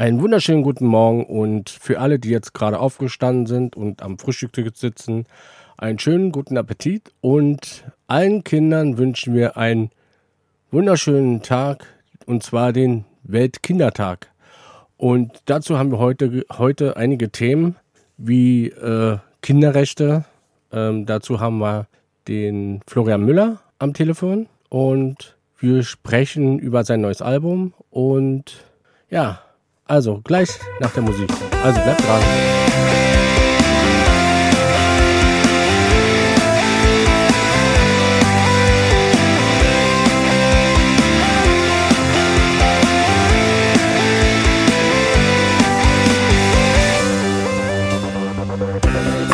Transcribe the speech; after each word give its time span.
Einen 0.00 0.22
wunderschönen 0.22 0.62
guten 0.62 0.86
Morgen 0.86 1.26
und 1.26 1.68
für 1.68 2.00
alle, 2.00 2.18
die 2.18 2.30
jetzt 2.30 2.54
gerade 2.54 2.78
aufgestanden 2.78 3.44
sind 3.44 3.76
und 3.76 4.00
am 4.00 4.18
Frühstück 4.18 4.74
sitzen, 4.74 5.26
einen 5.76 5.98
schönen 5.98 6.32
guten 6.32 6.56
Appetit 6.56 7.12
und 7.20 7.84
allen 8.06 8.42
Kindern 8.42 8.96
wünschen 8.96 9.34
wir 9.34 9.58
einen 9.58 9.90
wunderschönen 10.70 11.42
Tag 11.42 11.84
und 12.24 12.42
zwar 12.42 12.72
den 12.72 13.04
Weltkindertag. 13.24 14.28
Und 14.96 15.42
dazu 15.44 15.78
haben 15.78 15.92
wir 15.92 15.98
heute, 15.98 16.46
heute 16.50 16.96
einige 16.96 17.28
Themen 17.28 17.76
wie 18.16 18.68
äh, 18.68 19.18
Kinderrechte. 19.42 20.24
Ähm, 20.72 21.04
dazu 21.04 21.40
haben 21.40 21.58
wir 21.58 21.88
den 22.26 22.80
Florian 22.86 23.22
Müller 23.22 23.60
am 23.78 23.92
Telefon 23.92 24.48
und 24.70 25.36
wir 25.58 25.82
sprechen 25.82 26.58
über 26.58 26.84
sein 26.84 27.02
neues 27.02 27.20
Album 27.20 27.74
und 27.90 28.64
ja, 29.10 29.40
also 29.90 30.20
gleich 30.22 30.48
nach 30.78 30.90
der 30.92 31.02
Musik. 31.02 31.28
Also 31.64 31.80
bleibt 31.80 32.00
dran. 32.00 32.20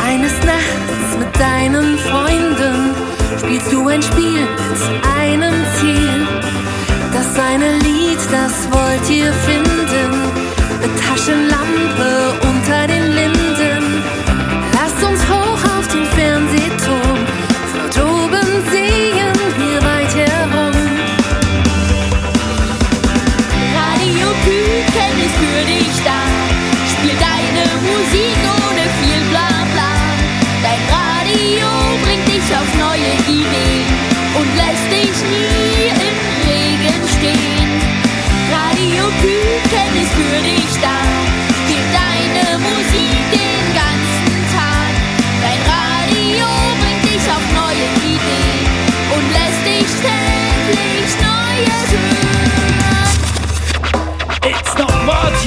Eines 0.03 0.33
Nachts 0.43 1.17
mit 1.19 1.39
deinen 1.39 1.97
Freunden 1.99 2.95
spielst 3.37 3.71
du 3.71 3.87
ein 3.87 4.01
Spiel 4.01 4.41
mit 4.41 5.07
einem 5.19 5.53
Ziel. 5.79 6.27
Das 7.13 7.39
eine 7.39 7.77
Lied, 7.79 8.19
das 8.31 8.71
wollt 8.71 9.09
ihr 9.09 9.31
finden 9.33 9.86
eine 11.29 11.47
Taschenlampe 11.47 11.66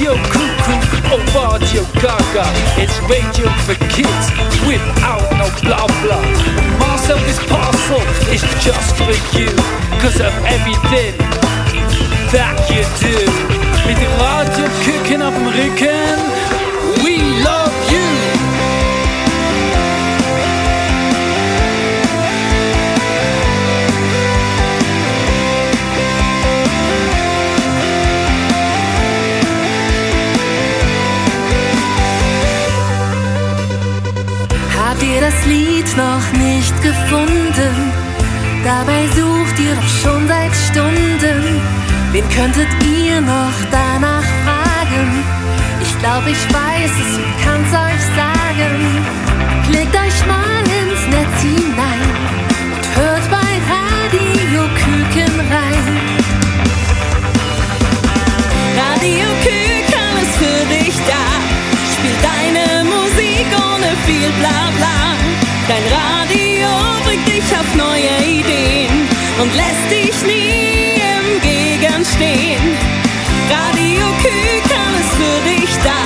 Radio 0.01 0.17
Cuckoo 0.33 1.13
or 1.13 1.21
Radio 1.37 1.83
Gaga. 2.01 2.41
It's 2.81 2.97
radio 3.05 3.47
for 3.69 3.75
kids 3.93 4.33
without 4.65 5.21
no 5.37 5.45
blah 5.61 5.85
blah. 6.01 6.25
Marcel, 6.79 7.19
this 7.27 7.37
parcel 7.45 8.01
is 8.33 8.41
just 8.65 8.95
for 8.97 9.13
you, 9.37 9.53
cause 10.01 10.19
of 10.19 10.33
everything 10.49 11.13
that 12.33 12.57
you 12.73 12.81
do. 12.97 13.13
Mit 13.85 13.99
Radio 14.17 14.65
Küken 14.83 15.21
auf 15.21 15.35
dem 15.35 15.47
Rücken, 15.49 16.17
we 17.03 17.21
love 17.43 17.60
ihr 35.03 35.21
das 35.21 35.45
Lied 35.45 35.85
noch 35.97 36.25
nicht 36.33 36.75
gefunden? 36.81 37.91
Dabei 38.63 39.07
sucht 39.15 39.59
ihr 39.59 39.75
doch 39.75 39.87
schon 40.01 40.27
seit 40.27 40.53
Stunden. 40.55 41.61
Wen 42.11 42.27
könntet 42.29 42.67
ihr 42.83 43.21
noch 43.21 43.57
danach 43.71 44.23
fragen? 44.43 45.23
Ich 45.81 45.97
glaube, 45.99 46.29
ich 46.29 46.53
weiß 46.53 46.91
es 46.91 47.17
und 47.17 47.33
kann's 47.43 47.73
euch 47.73 48.03
sagen. 48.15 48.73
Klickt 49.69 49.95
euch 49.95 50.25
mal 50.27 50.61
ins 50.79 51.07
Netz 51.07 51.41
hinein 51.41 51.80
Ohne 63.81 63.97
viel 64.05 64.29
Blabla. 64.33 65.17
Dein 65.67 65.83
Radio 65.89 66.69
bringt 67.03 67.27
dich 67.27 67.43
auf 67.57 67.75
neue 67.75 68.13
Ideen 68.23 69.07
und 69.41 69.55
lässt 69.55 69.89
dich 69.89 70.23
nie 70.23 71.01
im 71.01 71.41
Gegen 71.41 72.05
stehen. 72.05 72.77
Radio 73.49 74.05
Küken 74.21 74.91
ist 74.99 75.15
für 75.15 75.49
dich 75.49 75.75
da, 75.83 75.97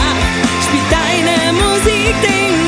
spielt 0.63 0.89
deine 0.89 1.51
Musik 1.51 2.15
den 2.21 2.64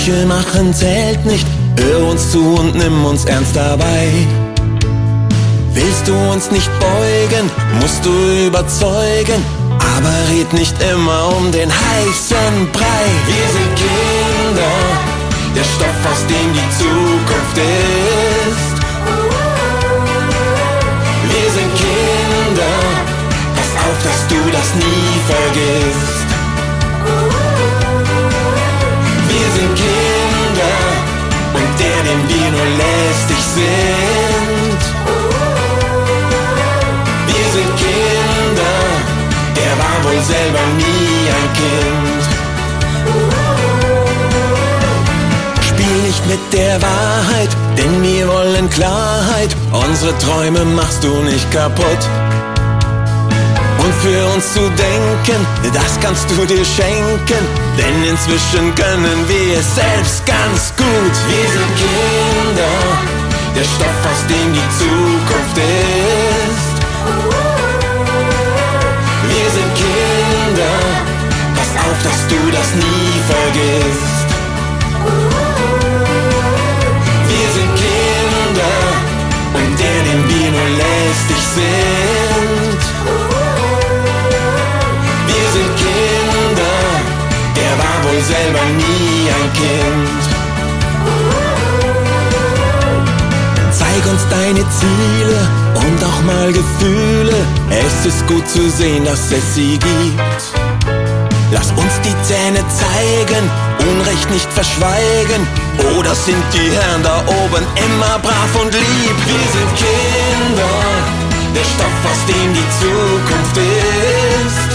Sprüche 0.00 0.26
machen 0.26 0.72
zählt 0.72 1.26
nicht. 1.26 1.46
Hör 1.76 2.10
uns 2.10 2.30
zu 2.30 2.54
und 2.54 2.74
nimm 2.74 3.04
uns 3.04 3.26
ernst 3.26 3.54
dabei. 3.54 4.08
Willst 5.74 6.08
du 6.08 6.14
uns 6.32 6.50
nicht 6.50 6.70
beugen, 6.80 7.50
musst 7.80 8.04
du 8.04 8.10
überzeugen. 8.46 9.44
Aber 9.78 10.14
red 10.32 10.52
nicht 10.54 10.74
immer 10.82 11.36
um 11.36 11.52
den 11.52 11.70
heißen 11.70 12.72
Brei. 12.72 13.04
Wir 13.26 13.48
sind 13.56 13.70
Kinder, 13.76 14.72
der 15.54 15.64
Stoff, 15.64 16.00
aus 16.10 16.22
dem 16.28 16.48
die 16.54 16.70
Zukunft 16.78 17.58
ist. 17.58 18.76
Wir 21.32 21.50
sind 21.56 21.70
Kinder, 21.84 22.72
pass 23.54 23.72
auf, 23.84 23.98
dass 24.02 24.28
du 24.28 24.50
das 24.50 24.74
nie 24.76 25.20
vergisst. 25.28 26.29
Wir 32.30 32.48
nur 32.56 32.68
lästig 32.84 33.42
sind. 33.58 34.80
Wir 37.30 37.46
sind 37.54 37.70
Kinder, 37.84 38.76
der 39.58 39.72
war 39.82 39.96
wohl 40.04 40.20
selber 40.34 40.64
nie 40.78 41.22
ein 41.38 41.48
Kind. 41.60 42.10
nicht 46.10 46.26
mit 46.26 46.52
der 46.52 46.80
Wahrheit, 46.82 47.50
denn 47.78 48.02
wir 48.02 48.26
wollen 48.28 48.68
Klarheit. 48.70 49.54
Unsere 49.72 50.16
Träume 50.18 50.64
machst 50.64 51.04
du 51.04 51.12
nicht 51.22 51.50
kaputt. 51.52 52.02
Und 53.82 53.94
für 54.02 54.26
uns 54.34 54.52
zu 54.52 54.60
denken, 54.60 55.46
das 55.72 55.98
kannst 56.02 56.26
du 56.30 56.44
dir 56.44 56.64
schenken, 56.64 57.42
denn 57.78 57.96
inzwischen 58.10 58.74
können 58.74 59.20
wir 59.28 59.58
es 59.58 59.74
selbst 59.74 60.26
ganz 60.26 60.72
gut. 60.76 61.14
Wir 61.30 61.48
sind 61.54 61.70
Kinder, 61.80 62.09
der 63.54 63.64
Stoff, 63.64 64.06
aus 64.10 64.26
dem 64.26 64.52
die 64.52 64.68
Zukunft 64.78 65.58
ist. 65.58 65.79
Deine 94.30 94.64
Ziele 94.70 95.38
und 95.74 96.04
auch 96.04 96.22
mal 96.22 96.52
Gefühle. 96.52 97.34
Es 97.70 98.06
ist 98.06 98.26
gut 98.26 98.48
zu 98.48 98.70
sehen, 98.70 99.04
dass 99.04 99.30
es 99.32 99.54
sie 99.54 99.78
gibt. 99.78 100.42
Lass 101.52 101.70
uns 101.72 101.94
die 102.04 102.14
Zähne 102.22 102.62
zeigen, 102.68 103.50
Unrecht 103.90 104.30
nicht 104.30 104.50
verschweigen. 104.52 105.46
Oder 105.98 106.14
sind 106.14 106.44
die 106.54 106.70
Herren 106.70 107.02
da 107.02 107.22
oben 107.26 107.64
immer 107.86 108.18
brav 108.22 108.52
und 108.62 108.72
lieb? 108.72 109.16
Wir 109.26 109.46
sind 109.54 109.70
Kinder, 109.76 110.74
der 111.54 111.64
Stoff, 111.64 111.98
aus 112.10 112.22
dem 112.28 112.54
die 112.54 112.68
Zukunft 112.80 113.56
ist. 113.56 114.70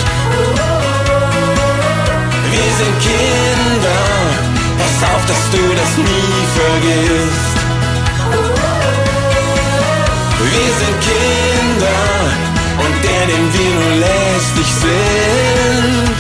Wir 2.52 2.72
sind 2.80 2.96
Kinder, 3.08 4.04
pass 4.78 5.10
auf, 5.10 5.26
dass 5.26 5.44
du 5.52 5.64
das 5.76 5.98
nie 5.98 6.44
vergisst. 6.60 7.65
Wir 10.52 10.72
sind 10.80 10.98
Kinder 11.10 12.04
und 12.84 12.96
der, 13.04 13.24
den 13.32 13.46
wir 13.54 13.72
nur 13.80 13.96
lästig 14.08 14.68
sind. 14.84 16.18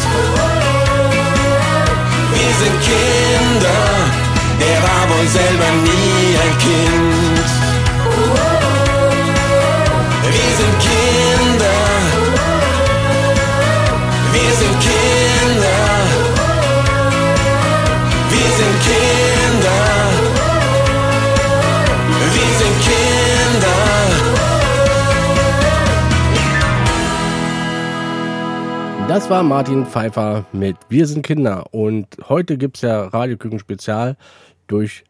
Wir 2.34 2.52
sind 2.62 2.78
Kinder, 2.90 3.84
der 4.60 4.78
war 4.86 5.04
wohl 5.12 5.28
selber 5.28 5.70
nie 5.88 6.28
ein 6.44 6.56
Kind. 6.66 7.48
Wir 10.36 10.52
sind 10.60 10.76
Kinder, 10.90 11.82
wir 14.34 14.52
sind 14.60 14.76
Kinder, 14.88 15.85
Das 29.16 29.30
war 29.30 29.44
Martin 29.44 29.86
Pfeiffer 29.86 30.44
mit 30.52 30.76
Wir 30.90 31.08
sind 31.08 31.26
Kinder. 31.26 31.74
Und 31.74 32.06
heute 32.28 32.58
gibt's 32.58 32.82
ja 32.82 33.06
Radioküken 33.06 33.60
Spezial 33.60 34.18
durch 34.68 35.06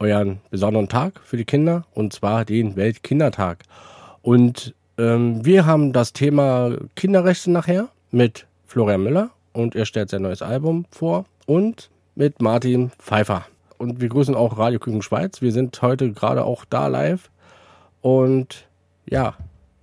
euren 0.00 0.40
besonderen 0.50 0.88
Tag 0.88 1.20
für 1.22 1.36
die 1.36 1.44
Kinder, 1.44 1.84
und 1.94 2.12
zwar 2.12 2.44
den 2.44 2.74
Weltkindertag. 2.74 3.62
Und 4.20 4.74
ähm, 4.98 5.44
wir 5.44 5.64
haben 5.64 5.92
das 5.92 6.12
Thema 6.12 6.76
Kinderrechte 6.96 7.52
nachher 7.52 7.88
mit 8.10 8.48
Florian 8.64 9.04
Müller 9.04 9.30
und 9.52 9.76
er 9.76 9.86
stellt 9.86 10.10
sein 10.10 10.22
neues 10.22 10.42
Album 10.42 10.84
vor 10.90 11.24
und 11.46 11.88
mit 12.16 12.42
Martin 12.42 12.90
Pfeiffer. 12.98 13.46
Und 13.78 14.00
wir 14.00 14.08
grüßen 14.08 14.34
auch 14.34 14.58
Radio 14.58 14.80
Küken 14.80 15.02
Schweiz. 15.02 15.40
Wir 15.40 15.52
sind 15.52 15.80
heute 15.82 16.10
gerade 16.10 16.44
auch 16.44 16.64
da 16.64 16.88
live. 16.88 17.30
Und 18.00 18.66
ja, 19.08 19.34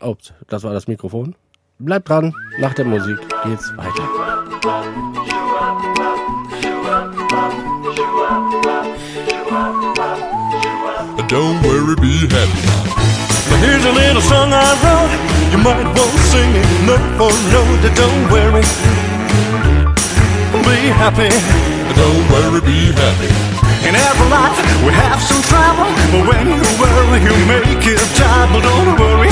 ups, 0.02 0.34
das 0.50 0.64
war 0.64 0.74
das 0.74 0.90
Mikrofon. 0.90 1.36
Bleibt 1.80 2.08
dran, 2.08 2.34
nach 2.60 2.74
der 2.76 2.86
Musik 2.86 3.18
geht's 3.44 3.72
weiter. 3.78 4.08
Don't 11.28 11.62
worry, 11.64 11.96
be 11.96 12.28
happy. 12.30 12.62
Here's 13.60 13.86
a 13.86 13.92
little 13.92 14.22
song 14.22 14.54
I 14.54 14.62
wrote. 14.84 15.10
You 15.52 15.58
might 15.58 15.84
want 15.84 16.12
to 16.14 16.24
sing 16.30 16.54
it 16.54 16.68
note 16.86 17.02
for 17.18 17.34
note. 17.50 17.96
Don't 17.96 18.32
worry, 18.32 18.62
be 20.62 20.90
happy. 20.94 21.30
Don't 21.96 22.30
worry, 22.30 22.62
be 22.62 22.94
happy. 22.94 23.30
In 23.88 23.96
every 23.96 24.30
life 24.30 24.58
we 24.86 24.94
have 24.94 25.20
some 25.22 25.42
trouble, 25.50 25.90
but 26.12 26.24
when 26.30 26.48
you 26.48 26.64
worry, 26.80 27.20
you 27.20 27.34
make 27.48 27.86
it 27.88 28.00
double. 28.16 28.62
Don't 28.62 29.00
worry, 29.00 29.32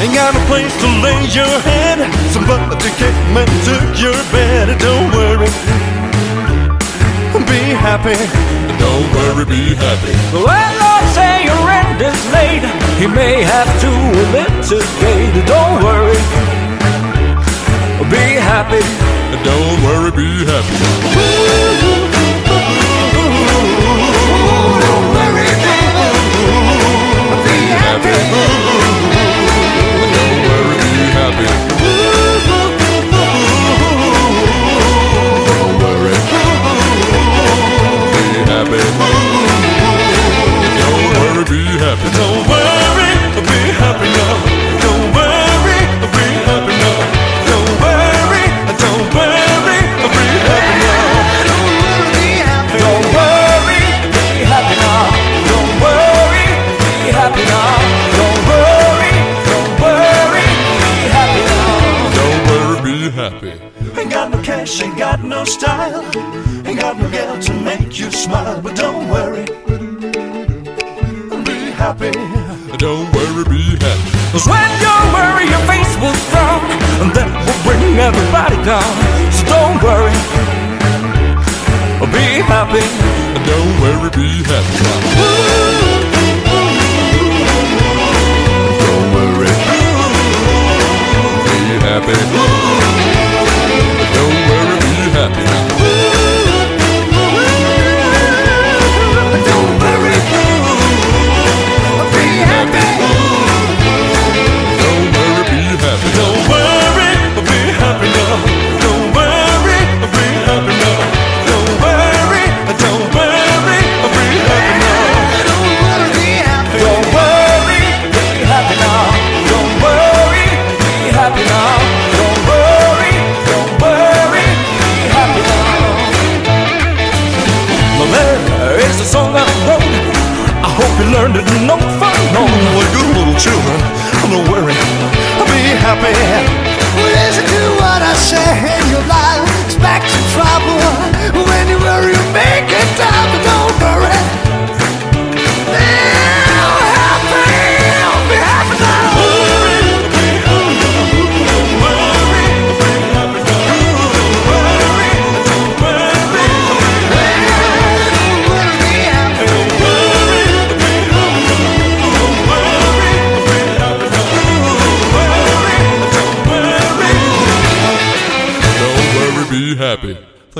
Ain't 0.00 0.14
got 0.14 0.34
a 0.34 0.40
place 0.48 0.72
to 0.80 0.88
lay 1.04 1.20
your 1.28 1.54
head. 1.60 2.00
Somebody 2.32 2.88
came 2.96 3.36
and 3.36 3.50
took 3.68 4.00
your 4.00 4.16
bed. 4.32 4.78
Don't 4.80 5.12
worry, 5.12 5.50
be 7.44 7.60
happy. 7.76 8.16
Don't 8.80 9.06
worry, 9.12 9.44
be 9.44 9.74
happy. 9.76 10.14
Well, 10.32 10.72
Lord, 10.80 11.06
say 11.12 11.44
your 11.44 11.60
rent 11.68 12.00
is 12.00 12.20
late. 12.32 12.64
He 12.96 13.06
may 13.08 13.42
have 13.42 13.68
to 13.84 13.90
litigate. 14.32 15.46
Don't 15.46 15.84
worry. 15.84 16.16
Be 18.08 18.40
happy. 18.40 18.82
Don't 19.44 19.82
worry, 19.84 20.10
be 20.12 20.46
happy. 20.48 20.76
Be 21.14 22.19
be 41.50 41.64
happy. 41.64 42.69
Down. 78.64 78.99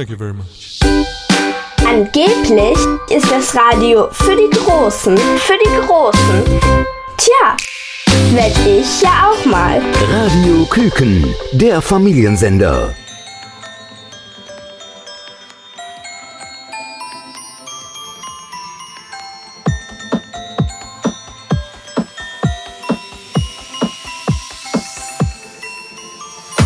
Thank 0.00 0.09
you 0.09 0.16
very 0.16 0.33
much. 0.33 0.80
Angeblich 1.87 2.78
ist 3.11 3.30
das 3.30 3.54
Radio 3.54 4.09
für 4.11 4.35
die 4.35 4.49
Großen, 4.49 5.14
für 5.19 5.59
die 5.62 5.87
Großen. 5.87 6.42
Tja, 7.19 7.54
werd 8.33 8.57
ich 8.66 9.02
ja 9.02 9.30
auch 9.30 9.45
mal. 9.45 9.83
Radio 10.11 10.64
Küken, 10.71 11.35
der 11.52 11.83
Familiensender. 11.83 12.95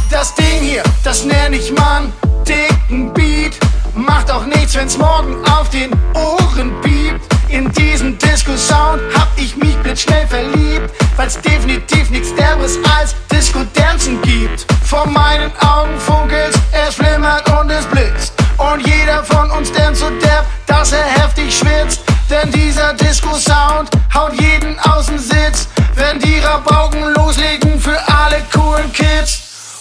Das 0.09 0.33
Ding 0.37 0.61
hier, 0.61 0.85
das 1.03 1.25
nenn 1.25 1.53
ich 1.53 1.73
Mann, 1.73 2.13
Ding. 2.47 2.74
Ein 2.91 3.13
Beat 3.15 3.59
macht 3.95 4.31
auch 4.31 4.45
nichts, 4.45 4.75
wenn's 4.75 4.99
morgen 4.99 5.37
auf 5.47 5.71
den 5.71 5.91
Ohren 6.15 6.81
biebt. 6.83 7.21
In 7.49 7.73
diesen 7.73 8.19
Disco-Sound 8.19 9.01
hab 9.17 9.29
ich 9.37 9.57
mich 9.57 9.75
blitzschnell 9.79 10.27
verliebt, 10.27 10.91
weil's 11.17 11.41
definitiv 11.41 12.11
nichts 12.11 12.35
derbes 12.35 12.79
als 12.97 13.15
Disco-Dancen 13.33 14.21
gibt. 14.23 14.67
Vor 14.85 15.07
meinen 15.07 15.51
Augen 15.61 15.99
funkelt's, 15.99 16.59
es 16.73 16.97
flimmert 16.97 17.49
und 17.59 17.71
es 17.71 17.87
blitzt. 17.87 18.35
Und 18.59 18.87
jeder 18.87 19.25
von 19.25 19.51
uns 19.51 19.73
dance 19.73 20.01
so 20.01 20.11
derb, 20.21 20.45
dass 20.67 20.93
er 20.93 21.05
heftig 21.05 21.57
schwitzt. 21.57 22.03
Denn 22.29 22.51
dieser 22.51 22.95
Disco-Sound 22.95 23.91
haut 24.15 24.33
jeden 24.41 24.79
aus 24.81 25.07
dem 25.07 25.19
Sitz, 25.19 25.69
wenn 25.95 26.19
die 26.19 26.39
Rabauken 26.39 27.15
loslegen 27.15 27.81
für 27.81 27.99
alle 28.09 28.43
coolen 28.53 28.93
Kids. 28.93 29.34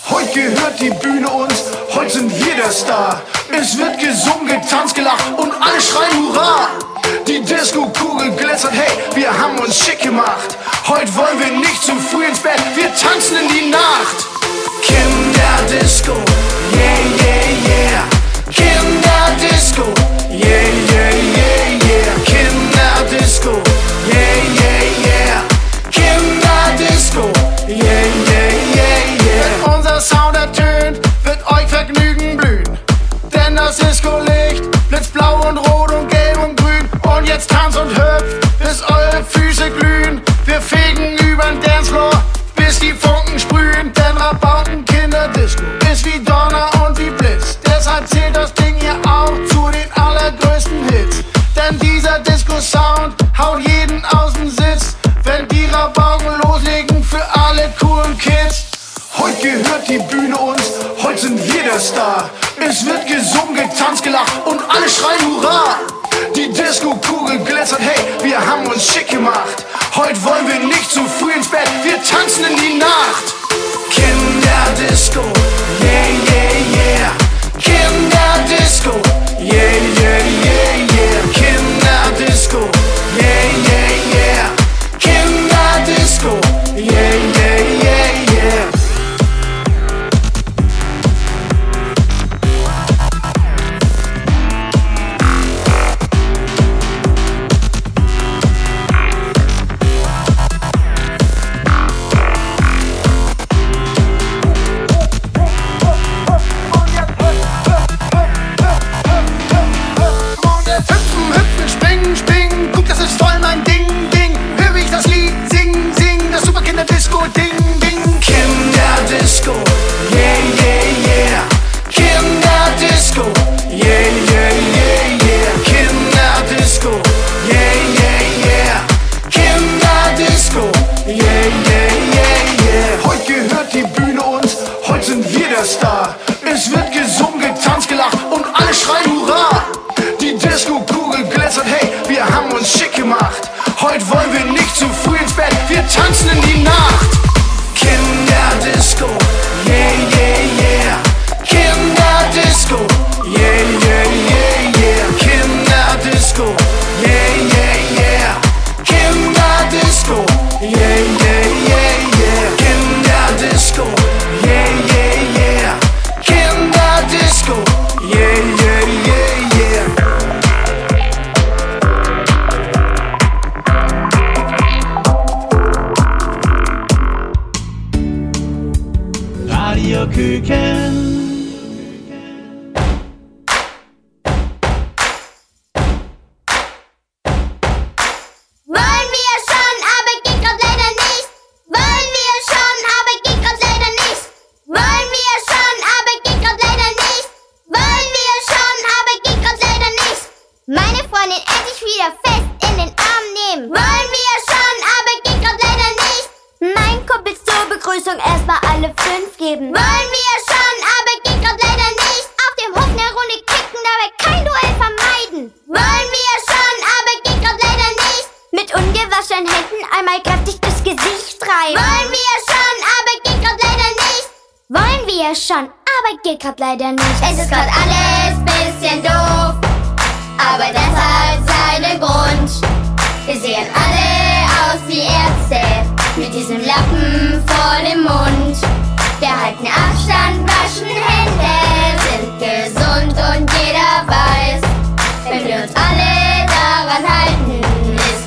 Heute 0.09 0.33
gehört 0.33 0.81
die 0.81 0.89
Bühne 0.89 1.29
uns, 1.29 1.63
heute 1.93 2.09
sind 2.09 2.45
wir 2.45 2.55
der 2.55 2.71
Star. 2.71 3.21
Es 3.57 3.77
wird 3.77 3.97
gesungen, 3.99 4.47
getanzt, 4.47 4.95
gelacht 4.95 5.23
und 5.37 5.53
alle 5.53 5.79
schreien 5.81 6.27
Hurra! 6.27 6.67
Die 7.25 7.39
Disco-Kugel 7.39 8.31
glitzert, 8.31 8.73
hey, 8.73 8.97
wir 9.15 9.31
haben 9.31 9.57
uns 9.59 9.79
schick 9.79 10.01
gemacht. 10.01 10.57
Heute 10.87 11.15
wollen 11.15 11.39
wir 11.39 11.57
nicht 11.57 11.81
zu 11.81 11.95
früh 11.95 12.25
ins 12.25 12.39
Bett, 12.39 12.61
wir 12.75 12.93
tanzen 12.95 13.37
in 13.37 13.47
die 13.47 13.69
Nacht. 13.69 14.25
Kinder 14.81 15.79
Disco, 15.79 16.11
yeah, 16.11 16.99
yeah, 17.23 17.47
yeah. 17.65 18.03
Kinder 18.51 19.35
Disco. 19.39 20.02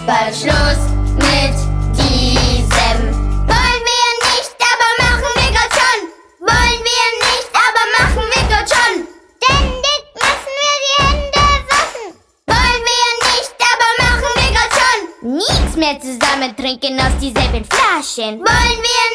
bald 0.07 0.35
Schluss 0.35 0.83
mit 1.19 1.57
diesem. 1.99 2.99
Wollen 3.51 3.83
wir 3.91 4.09
nicht, 4.31 4.55
aber 4.73 4.91
machen 5.03 5.33
wir 5.35 5.51
grad 5.53 5.73
schon. 5.75 6.01
Wollen 6.47 6.81
wir 6.89 7.07
nicht, 7.27 7.49
aber 7.67 7.85
machen 7.99 8.25
wir 8.33 8.45
grad 8.49 8.69
schon. 8.71 8.95
nicht 9.83 10.07
müssen 10.15 10.55
wir 10.63 10.77
die 10.87 11.03
Hände 11.03 11.45
waschen. 11.71 12.07
Wollen 12.47 12.83
wir 12.91 13.09
nicht, 13.31 13.55
aber 13.73 13.91
machen 14.07 14.33
wir 14.37 14.51
grad 14.55 14.73
schon. 14.79 15.01
Nichts 15.35 15.77
mehr 15.77 16.01
zusammen 16.01 16.57
trinken 16.57 17.01
aus 17.01 17.17
dieselben 17.21 17.65
Flaschen. 17.65 18.39
Wollen 18.39 18.81
wir 18.89 19.06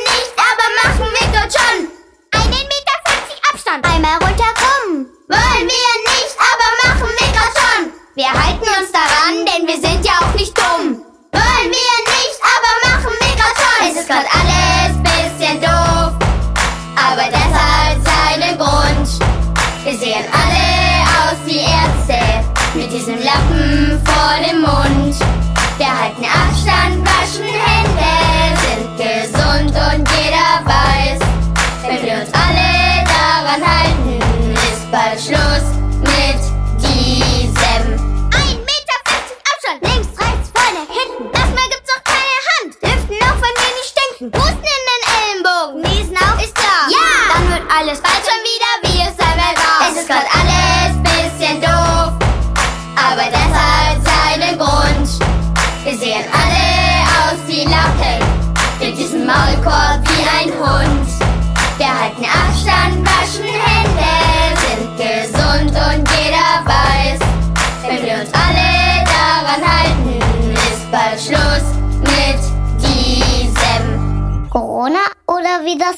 mal, 75.62 75.66
wie 75.66 75.78
das 75.78 75.96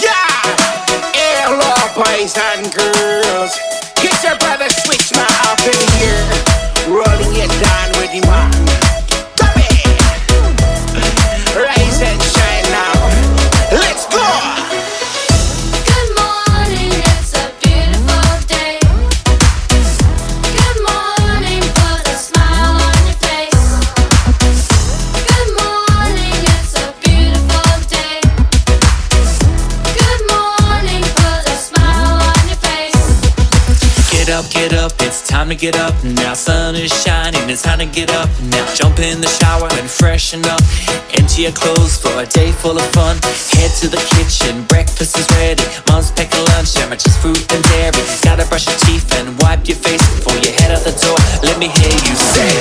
yeah! 0.00 0.56
Hello, 1.14 1.74
boys 1.94 2.36
and 2.36 2.74
girls. 2.74 3.77
time 35.48 35.56
to 35.56 35.66
get 35.66 35.76
up 35.80 35.94
now. 36.04 36.34
Sun 36.34 36.74
is 36.74 36.92
shining, 36.92 37.48
it's 37.48 37.62
time 37.62 37.78
to 37.78 37.86
get 37.86 38.10
up 38.12 38.28
now. 38.52 38.66
Jump 38.74 38.98
in 38.98 39.20
the 39.20 39.26
shower 39.26 39.68
and 39.80 39.88
freshen 39.88 40.44
up. 40.44 40.60
Empty 41.16 41.42
your 41.42 41.52
clothes 41.52 41.96
for 41.96 42.12
a 42.20 42.26
day 42.26 42.52
full 42.52 42.76
of 42.76 42.86
fun. 42.92 43.16
Head 43.56 43.70
to 43.80 43.88
the 43.88 44.02
kitchen, 44.12 44.64
breakfast 44.64 45.16
is 45.16 45.26
ready. 45.40 45.64
Mom's 45.88 46.10
packing 46.12 46.44
lunch, 46.52 46.68
sandwiches, 46.68 47.16
fruit 47.16 47.40
and 47.52 47.62
dairy. 47.64 48.04
Gotta 48.22 48.44
brush 48.48 48.66
your 48.66 48.76
teeth 48.84 49.08
and 49.16 49.38
wipe 49.40 49.66
your 49.66 49.78
face 49.78 50.04
before 50.16 50.36
you 50.44 50.52
head 50.52 50.70
out 50.70 50.84
the 50.84 50.92
door. 51.00 51.16
Let 51.42 51.58
me 51.58 51.68
hear 51.68 51.96
you 51.96 52.14
say, 52.16 52.52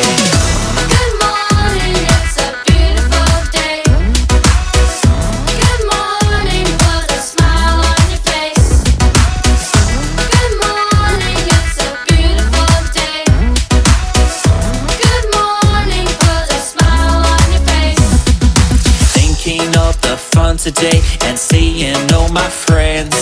Good 0.87 1.13
morning. 1.19 2.36
today 20.71 21.01
and 21.21 21.39
seeing 21.39 21.95
all 22.11 22.29
my 22.29 22.49
friends. 22.49 23.15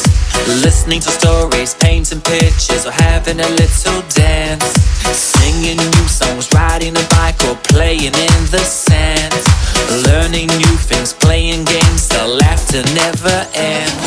Listening 0.65 0.99
to 0.99 1.09
stories, 1.09 1.75
painting 1.75 2.21
pictures, 2.21 2.87
or 2.87 2.91
having 2.91 3.39
a 3.39 3.49
little 3.61 4.01
dance. 4.09 4.65
Singing 5.13 5.77
new 5.77 6.07
songs, 6.07 6.49
riding 6.53 6.95
a 6.97 7.05
bike, 7.11 7.39
or 7.45 7.55
playing 7.69 8.15
in 8.27 8.39
the 8.49 8.63
sand. 8.65 9.33
Learning 10.07 10.47
new 10.47 10.75
things, 10.89 11.13
playing 11.13 11.65
games, 11.65 12.09
the 12.09 12.25
laughter 12.41 12.81
never 12.95 13.37
ends. 13.53 14.04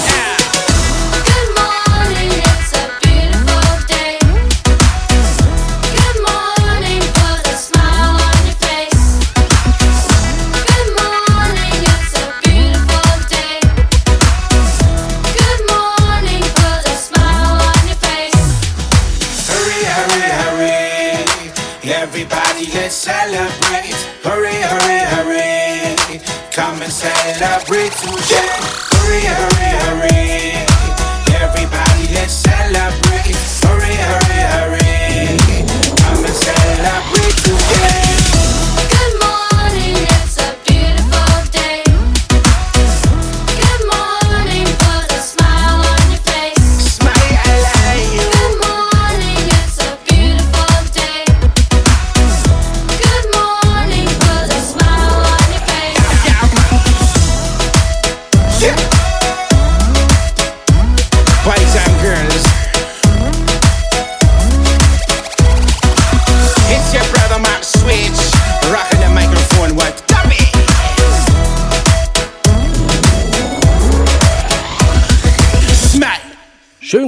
Everybody, 21.91 22.67
let's 22.75 22.95
celebrate. 22.95 23.95
Hurry, 24.23 24.53
hurry, 24.53 25.01
hurry. 25.09 26.21
Come 26.53 26.83
and 26.83 26.93
celebrate 26.93 27.93
today. 27.93 28.59
Hurry, 28.93 29.25
hurry, 29.25 30.11
hurry. 30.13 30.68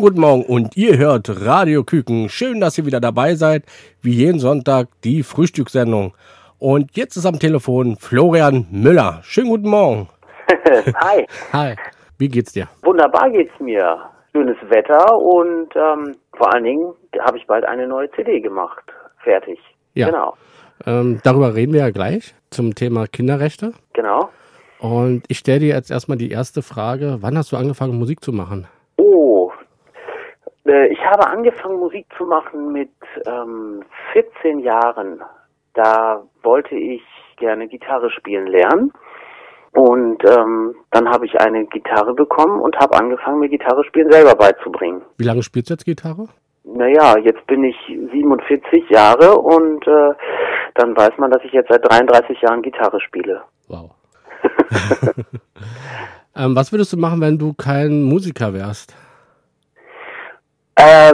Schönen 0.01 0.13
guten 0.15 0.21
Morgen 0.23 0.45
und 0.45 0.79
ihr 0.79 0.97
hört 0.97 1.29
Radio 1.45 1.85
Küken. 1.85 2.31
Schön, 2.31 2.59
dass 2.59 2.79
ihr 2.79 2.87
wieder 2.87 3.01
dabei 3.01 3.35
seid, 3.35 3.65
wie 4.01 4.13
jeden 4.15 4.39
Sonntag 4.39 4.89
die 5.05 5.23
Frühstückssendung. 5.23 6.15
Und 6.59 6.97
jetzt 6.97 7.19
ist 7.19 7.27
am 7.27 7.39
Telefon 7.39 7.97
Florian 8.01 8.67
Müller. 8.71 9.21
Schönen 9.25 9.51
guten 9.51 9.69
Morgen. 9.69 10.09
Hi, 11.05 11.27
Hi, 11.53 11.75
wie 12.17 12.29
geht's 12.29 12.55
dir? 12.55 12.67
wunderbar 12.83 13.29
geht's 13.29 13.53
mir. 13.61 13.99
Schönes 14.33 14.57
Wetter 14.71 15.19
und 15.19 15.69
ähm, 15.77 16.17
vor 16.35 16.55
allen 16.55 16.65
Dingen 16.65 16.95
habe 17.21 17.37
ich 17.37 17.47
bald 17.47 17.67
eine 17.67 17.87
neue 17.87 18.11
CD 18.13 18.41
gemacht. 18.41 18.85
Fertig. 19.23 19.59
Ja. 19.93 20.07
Genau, 20.07 20.35
Ähm, 20.87 21.21
darüber 21.25 21.55
reden 21.55 21.75
wir 21.75 21.81
ja 21.81 21.91
gleich 21.91 22.35
zum 22.49 22.75
Thema 22.75 23.07
Kinderrechte. 23.07 23.75
genau. 23.93 24.31
Und 24.79 25.25
ich 25.29 25.37
stelle 25.37 25.59
dir 25.61 25.75
jetzt 25.75 25.91
erstmal 25.91 26.17
die 26.17 26.31
erste 26.31 26.63
Frage. 26.63 27.19
Wann 27.21 27.37
hast 27.37 27.53
du 27.53 27.59
angefangen, 27.59 27.99
Musik 27.99 28.25
zu 28.25 28.33
machen? 28.33 28.67
Äh, 30.67 30.89
ich 30.89 30.99
habe 31.05 31.27
angefangen 31.27 31.79
Musik 31.79 32.07
zu 32.17 32.25
machen 32.25 32.73
mit 32.73 32.91
ähm, 33.27 33.83
14 34.13 34.61
Jahren. 34.61 35.23
Da 35.75 36.23
wollte 36.43 36.75
ich 36.75 37.03
gerne 37.37 37.69
Gitarre 37.69 38.11
spielen 38.11 38.47
lernen. 38.47 38.93
Und 39.73 40.25
ähm, 40.25 40.75
dann 40.91 41.09
habe 41.09 41.27
ich 41.27 41.41
eine 41.41 41.65
Gitarre 41.67 42.13
bekommen 42.13 42.61
und 42.61 42.77
habe 42.79 42.97
angefangen, 42.97 43.39
mir 43.39 43.49
Gitarre 43.49 43.85
spielen 43.85 44.11
selber 44.11 44.35
beizubringen. 44.35 45.03
Wie 45.17 45.25
lange 45.25 45.43
spielst 45.43 45.71
du 45.71 45.75
jetzt 45.75 45.85
Gitarre? 45.85 46.29
Naja, 46.65 47.17
jetzt 47.19 47.47
bin 47.47 47.65
ich 47.65 47.77
47 47.87 48.91
Jahre 48.91 49.37
und 49.39 49.87
äh, 49.87 50.13
dann 50.75 50.97
weiß 50.97 51.13
man, 51.19 51.31
dass 51.31 51.43
ich 51.45 51.53
jetzt 51.53 51.69
seit 51.71 51.89
33 51.89 52.41
Jahren 52.43 52.63
Gitarre 52.63 53.01
spiele. 53.01 53.43
Wow. 53.69 53.93
ähm, 56.37 56.57
was 56.57 56.73
würdest 56.73 56.93
du 56.93 56.97
machen, 56.97 57.21
wenn 57.21 57.39
du 57.39 57.55
kein 57.55 58.03
Musiker 58.03 58.53
wärst? 58.53 58.95
Äh, 60.77 61.13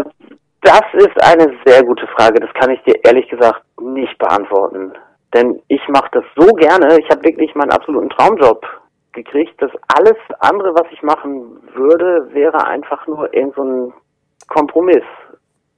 das 0.62 0.82
ist 0.94 1.22
eine 1.22 1.56
sehr 1.64 1.84
gute 1.84 2.06
Frage. 2.08 2.40
Das 2.40 2.52
kann 2.54 2.70
ich 2.70 2.82
dir 2.84 2.94
ehrlich 3.04 3.28
gesagt 3.28 3.62
nicht 3.80 4.18
beantworten. 4.18 4.92
Denn 5.34 5.60
ich 5.68 5.86
mache 5.88 6.10
das 6.12 6.24
so 6.36 6.52
gerne. 6.54 6.98
Ich 6.98 7.08
habe 7.10 7.24
wirklich 7.24 7.54
meinen 7.54 7.70
absoluten 7.70 8.10
Traumjob 8.10 8.64
gekriegt, 9.12 9.60
dass 9.60 9.70
alles 9.96 10.16
andere, 10.40 10.74
was 10.74 10.86
ich 10.92 11.02
machen 11.02 11.58
würde, 11.74 12.28
wäre 12.32 12.66
einfach 12.66 13.06
nur 13.06 13.32
irgend 13.34 13.54
so 13.54 13.62
ein 13.62 13.92
Kompromiss. 14.48 15.04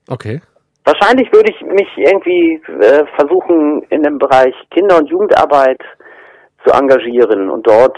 Okay. 0.09 0.41
Wahrscheinlich 0.85 1.31
würde 1.31 1.51
ich 1.51 1.61
mich 1.61 1.87
irgendwie 1.97 2.61
äh, 2.81 3.05
versuchen, 3.15 3.83
in 3.89 4.03
dem 4.03 4.17
Bereich 4.17 4.55
Kinder- 4.71 4.97
und 4.97 5.09
Jugendarbeit 5.09 5.81
zu 6.65 6.73
engagieren 6.73 7.49
und 7.49 7.65
dort 7.67 7.97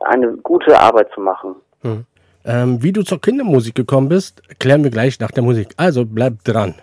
eine 0.00 0.36
gute 0.38 0.78
Arbeit 0.78 1.08
zu 1.14 1.20
machen. 1.20 1.56
Hm. 1.82 2.04
Ähm, 2.46 2.82
wie 2.82 2.92
du 2.92 3.02
zur 3.02 3.20
Kindermusik 3.20 3.74
gekommen 3.74 4.08
bist, 4.08 4.42
klären 4.58 4.84
wir 4.84 4.90
gleich 4.90 5.18
nach 5.18 5.30
der 5.30 5.42
Musik. 5.42 5.72
Also 5.76 6.04
bleib 6.04 6.44
dran. 6.44 6.74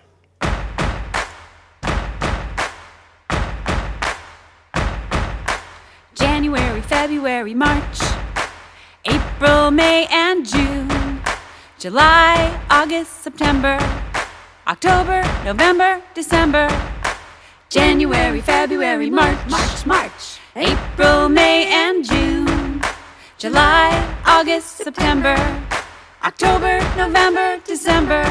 January, 6.18 6.82
February, 6.88 7.54
March, 7.54 8.00
April, 9.06 9.70
May, 9.70 10.06
and 10.10 10.44
June, 10.46 11.20
July, 11.78 12.50
August, 12.68 13.22
September, 13.22 13.78
October, 14.66 15.22
November, 15.44 16.00
December, 16.14 16.68
January, 17.70 18.40
February, 18.42 19.10
March, 19.10 19.38
March, 19.48 19.86
March, 19.86 20.40
April, 20.56 21.28
May, 21.28 21.66
and 21.72 22.04
June, 22.04 22.51
July, 23.42 23.90
August, 24.24 24.76
September, 24.76 25.34
October, 26.22 26.78
November, 26.96 27.58
December, 27.66 28.22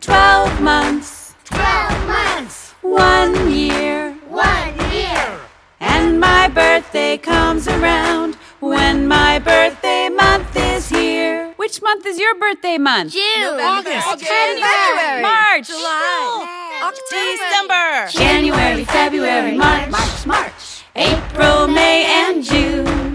12 0.00 0.60
months, 0.60 1.36
12 1.44 2.08
months, 2.08 2.74
one 2.82 3.48
year, 3.48 4.14
one 4.26 4.74
year. 4.90 5.38
and 5.78 6.18
my 6.18 6.48
birthday 6.48 7.16
comes 7.16 7.68
around 7.68 8.34
when 8.58 9.06
my 9.06 9.38
birthday 9.38 10.08
month 10.08 10.50
is 10.56 10.88
here. 10.88 11.54
Which 11.56 11.80
month 11.80 12.04
is 12.04 12.18
your 12.18 12.34
birthday 12.40 12.76
month? 12.76 13.12
June, 13.12 13.22
August, 13.60 14.18
January, 14.18 15.22
March, 15.22 15.68
July, 15.68 16.90
December, 17.08 18.08
January, 18.10 18.82
February, 18.82 19.56
March, 19.56 19.90
March, 19.92 20.26
March, 20.26 20.82
April, 20.96 21.68
May, 21.68 22.04
and 22.04 22.42
June, 22.42 23.07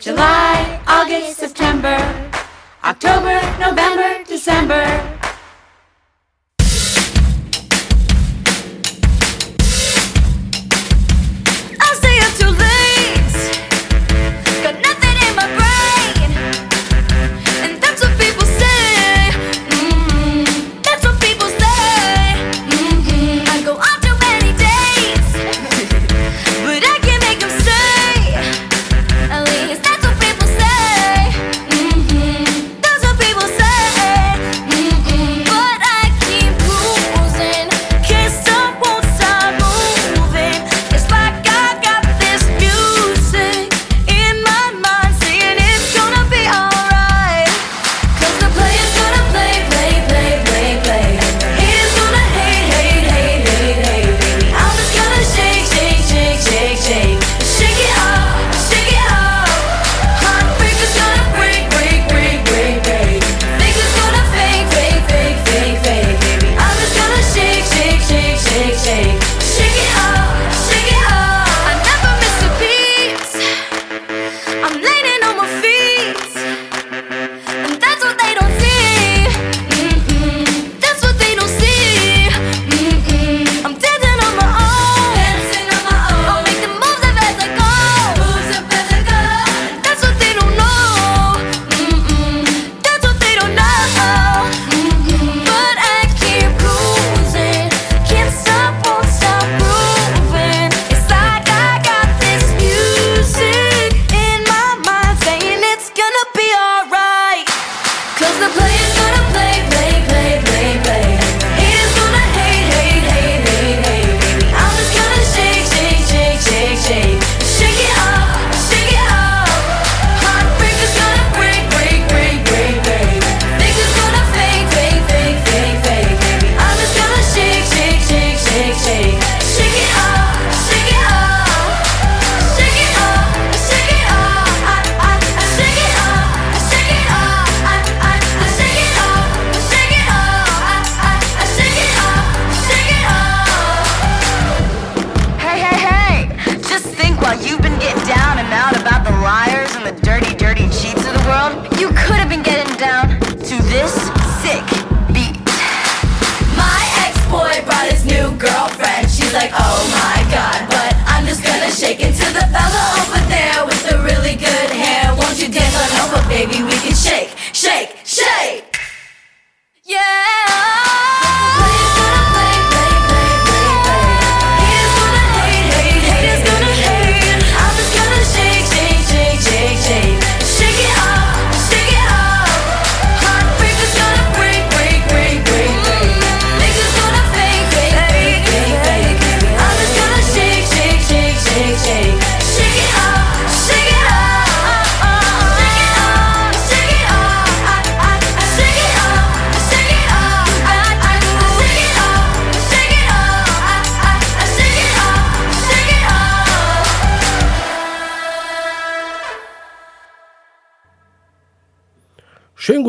July, 0.00 0.80
August, 0.86 1.36
September, 1.36 1.98
October, 2.82 3.38
November, 3.60 4.24
December. 4.24 5.19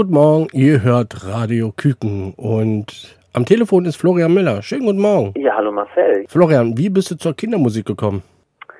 Guten 0.02 0.14
Morgen, 0.16 0.48
ihr 0.52 0.82
hört 0.82 1.28
Radio 1.28 1.72
Küken 1.78 2.34
und 2.36 3.16
am 3.34 3.46
Telefon 3.46 3.86
ist 3.86 3.98
Florian 3.98 4.34
Müller. 4.34 4.64
Schönen 4.64 4.88
guten 4.88 5.00
Morgen. 5.00 5.32
Ja, 5.38 5.54
hallo 5.56 5.72
Marcel. 5.72 6.26
Florian, 6.28 6.76
wie 6.76 6.90
bist 6.90 7.12
du 7.12 7.18
zur 7.18 7.36
Kindermusik 7.36 7.86
gekommen? 7.86 8.24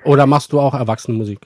Oder 0.04 0.26
machst 0.26 0.52
du 0.52 0.58
auch 0.58 0.74
Erwachsenenmusik? 0.74 1.38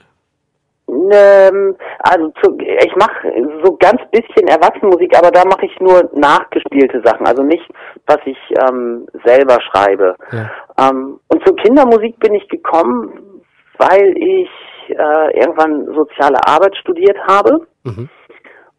Ähm, 0.89 1.77
also 1.99 2.33
zu, 2.43 2.57
ich 2.59 2.97
mache 2.97 3.31
so 3.63 3.77
ganz 3.77 4.01
bisschen 4.13 4.49
Erwachsenenmusik, 4.49 5.15
aber 5.15 5.31
da 5.31 5.45
mache 5.45 5.67
ich 5.67 5.79
nur 5.79 6.09
nachgespielte 6.15 7.03
Sachen, 7.05 7.27
also 7.27 7.43
nichts, 7.43 7.67
was 8.07 8.21
ich 8.25 8.39
ähm, 8.67 9.07
selber 9.27 9.59
schreibe. 9.61 10.17
Ähm, 10.81 11.21
und 11.29 11.47
zur 11.47 11.55
Kindermusik 11.57 12.19
bin 12.21 12.35
ich 12.35 12.49
gekommen, 12.49 13.43
weil 13.77 14.17
ich 14.17 14.49
äh, 14.89 15.39
irgendwann 15.39 15.85
soziale 15.95 16.39
Arbeit 16.47 16.75
studiert 16.79 17.19
habe 17.29 17.67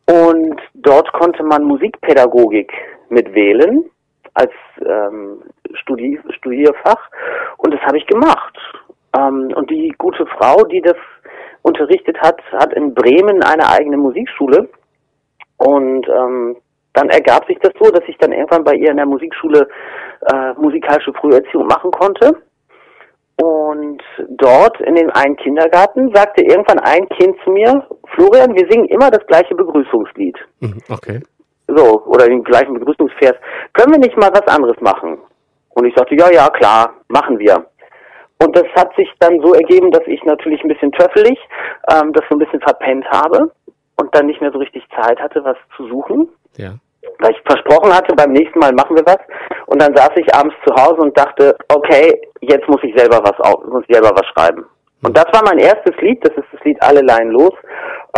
und 0.10 0.62
dort 0.74 1.12
konnte 1.14 1.44
man 1.44 1.64
Musikpädagogik 1.64 2.72
mitwählen 3.10 3.90
als 4.34 4.52
ähm, 4.86 5.42
Studi 5.74 6.20
Studierfach 6.30 7.10
und 7.58 7.74
das 7.74 7.82
habe 7.82 7.98
ich 7.98 8.08
gemacht. 8.08 8.58
Ähm, 9.18 9.52
und 9.56 9.70
die 9.70 9.94
gute 9.98 10.26
Frau, 10.26 10.64
die 10.64 10.82
das 10.82 10.98
unterrichtet 11.62 12.18
hat, 12.22 12.42
hat 12.52 12.74
in 12.74 12.94
Bremen 12.94 13.44
eine 13.44 13.70
eigene 13.70 13.98
Musikschule 13.98 14.70
und 15.58 16.08
ähm, 16.08 16.58
dann 16.94 17.10
ergab 17.10 17.46
sich 17.46 17.60
das 17.60 17.74
so, 17.80 17.92
dass 17.92 18.04
ich 18.08 18.18
dann 18.18 18.32
irgendwann 18.32 18.64
bei 18.64 18.74
ihr 18.74 18.90
in 18.90 18.98
der 18.98 19.06
Musikschule 19.06 19.68
äh, 20.32 20.54
musikalische 20.54 21.14
Früherziehung 21.14 21.68
machen 21.68 21.92
konnte. 21.92 22.42
Und 23.40 24.02
dort 24.30 24.80
in 24.82 24.96
dem 24.96 25.12
einen 25.12 25.36
Kindergarten 25.38 26.12
sagte 26.14 26.44
irgendwann 26.44 26.80
ein 26.80 27.08
Kind 27.10 27.36
zu 27.44 27.52
mir, 27.52 27.88
Florian, 28.16 28.56
wir 28.56 28.68
singen 28.70 28.88
immer 28.88 29.12
das 29.12 29.26
gleiche 29.28 29.54
Begrüßungslied. 29.56 30.38
Mhm, 30.60 30.80
Okay. 30.90 31.22
So, 31.70 32.02
oder 32.06 32.28
den 32.28 32.44
gleichen 32.46 32.74
Begrüßungsvers. 32.76 33.36
Können 33.74 33.92
wir 33.92 34.00
nicht 34.00 34.16
mal 34.18 34.32
was 34.32 34.48
anderes 34.48 34.80
machen? 34.80 35.20
Und 35.72 35.86
ich 35.86 35.94
sagte, 35.96 36.16
ja, 36.16 36.32
ja, 36.32 36.50
klar, 36.50 36.94
machen 37.10 37.38
wir. 37.40 37.66
Und 38.42 38.56
das 38.56 38.64
hat 38.76 38.96
sich 38.96 39.12
dann 39.20 39.42
so 39.42 39.54
ergeben, 39.54 39.92
dass 39.92 40.04
ich 40.08 40.24
natürlich 40.24 40.64
ein 40.64 40.70
bisschen 40.70 40.92
töffelig 40.94 41.38
ähm, 41.92 42.14
das 42.14 42.24
so 42.30 42.36
ein 42.36 42.40
bisschen 42.40 42.62
verpennt 42.62 43.06
habe 43.12 43.52
und 44.00 44.16
dann 44.16 44.28
nicht 44.28 44.40
mehr 44.42 44.52
so 44.52 44.60
richtig 44.60 44.84
Zeit 44.96 45.20
hatte, 45.20 45.44
was 45.44 45.58
zu 45.76 45.88
suchen. 45.88 46.30
Ja. 46.56 46.76
Weil 47.20 47.32
ich 47.32 47.42
versprochen 47.46 47.94
hatte, 47.94 48.16
beim 48.16 48.32
nächsten 48.32 48.60
Mal 48.60 48.74
machen 48.74 48.96
wir 48.96 49.06
was. 49.06 49.20
Und 49.66 49.82
dann 49.82 49.96
saß 49.96 50.12
ich 50.16 50.34
abends 50.34 50.56
zu 50.66 50.74
Hause 50.76 51.02
und 51.02 51.18
dachte, 51.18 51.56
okay, 51.74 52.20
jetzt 52.42 52.68
muss 52.68 52.82
ich 52.84 52.96
selber 52.96 53.20
was 53.24 53.40
auf, 53.40 53.66
muss 53.66 53.84
ich 53.88 53.96
selber 53.96 54.12
was 54.16 54.26
schreiben. 54.28 54.66
Und 55.04 55.16
das 55.16 55.26
war 55.32 55.44
mein 55.46 55.60
erstes 55.60 55.96
Lied, 56.02 56.24
das 56.24 56.36
ist 56.38 56.48
das 56.52 56.64
Lied 56.64 56.82
Alle 56.82 57.02
los. 57.02 57.54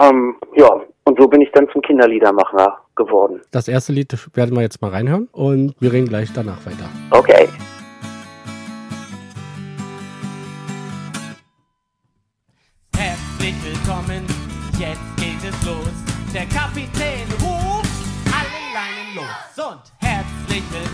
Ähm, 0.02 0.36
ja, 0.56 0.70
und 1.04 1.20
so 1.20 1.28
bin 1.28 1.42
ich 1.42 1.52
dann 1.54 1.68
zum 1.70 1.82
Kinderliedermacher 1.82 2.78
geworden. 2.96 3.42
Das 3.52 3.68
erste 3.68 3.92
Lied 3.94 4.16
werden 4.36 4.56
wir 4.56 4.62
jetzt 4.62 4.82
mal 4.82 4.92
reinhören 4.92 5.28
und 5.32 5.76
wir 5.80 5.92
reden 5.92 6.08
gleich 6.08 6.32
danach 6.34 6.66
weiter. 6.66 6.90
Okay. 7.12 7.48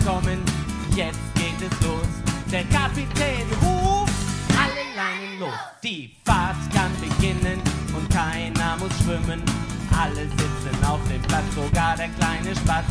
Willkommen, 0.06 0.40
jetzt 0.94 1.18
geht 1.34 1.60
es 1.60 1.84
los. 1.84 2.06
Der 2.52 2.62
Kapitän 2.66 3.44
ruft 3.60 4.12
alle 4.56 4.86
Leinen 4.94 5.40
los. 5.40 5.58
Die 5.82 6.16
Fahrt 6.24 6.56
kann 6.72 6.92
beginnen 7.00 7.60
und 7.92 8.08
keiner 8.10 8.76
muss 8.78 8.92
schwimmen. 9.02 9.42
Alle 9.98 10.22
sitzen 10.28 10.84
auf 10.84 11.00
dem 11.10 11.20
Platz, 11.22 11.44
sogar 11.56 11.96
der 11.96 12.08
kleine 12.10 12.54
Spatz. 12.54 12.86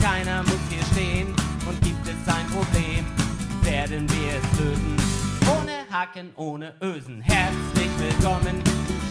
Keiner 0.00 0.42
muss 0.42 0.58
hier 0.68 0.82
stehen 0.92 1.28
und 1.68 1.80
gibt 1.82 2.04
es 2.08 2.34
ein 2.34 2.46
Problem, 2.46 3.06
werden 3.62 4.08
wir 4.10 4.32
es 4.34 4.58
lösen. 4.58 4.96
Ohne 5.56 5.84
Haken, 5.88 6.30
ohne 6.34 6.74
Ösen. 6.82 7.20
Herzlich 7.20 7.90
willkommen, 7.98 8.60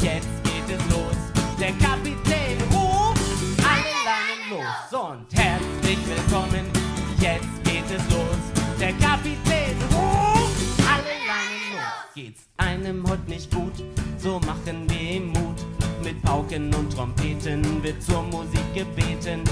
jetzt 0.01 0.27
geht 0.43 0.77
es 0.77 0.91
los. 0.91 1.15
Der 1.57 1.71
Kapitän 1.71 2.59
ruft 2.73 3.21
alle 3.63 3.95
Leinen 4.03 4.43
los. 4.51 4.99
Und 4.99 5.33
herzlich 5.33 5.99
willkommen, 6.05 6.88
jetzt 7.21 7.63
geht 7.63 7.85
es 7.85 8.03
los. 8.11 8.41
Der 8.79 8.93
Kapitän 8.93 9.75
ruft 9.91 10.79
alle 10.87 11.15
Leinen 11.27 11.73
los. 11.73 12.15
Geht's 12.15 12.41
einem 12.57 13.07
heute 13.09 13.29
nicht 13.29 13.53
gut, 13.53 13.73
so 14.17 14.39
machen 14.39 14.89
wir 14.89 14.99
ihm 14.99 15.27
Mut. 15.27 15.57
Mit 16.03 16.21
Pauken 16.21 16.73
und 16.73 16.93
Trompeten 16.93 17.83
wird 17.83 18.01
zur 18.01 18.23
Musik 18.23 18.73
gebeten. 18.73 19.43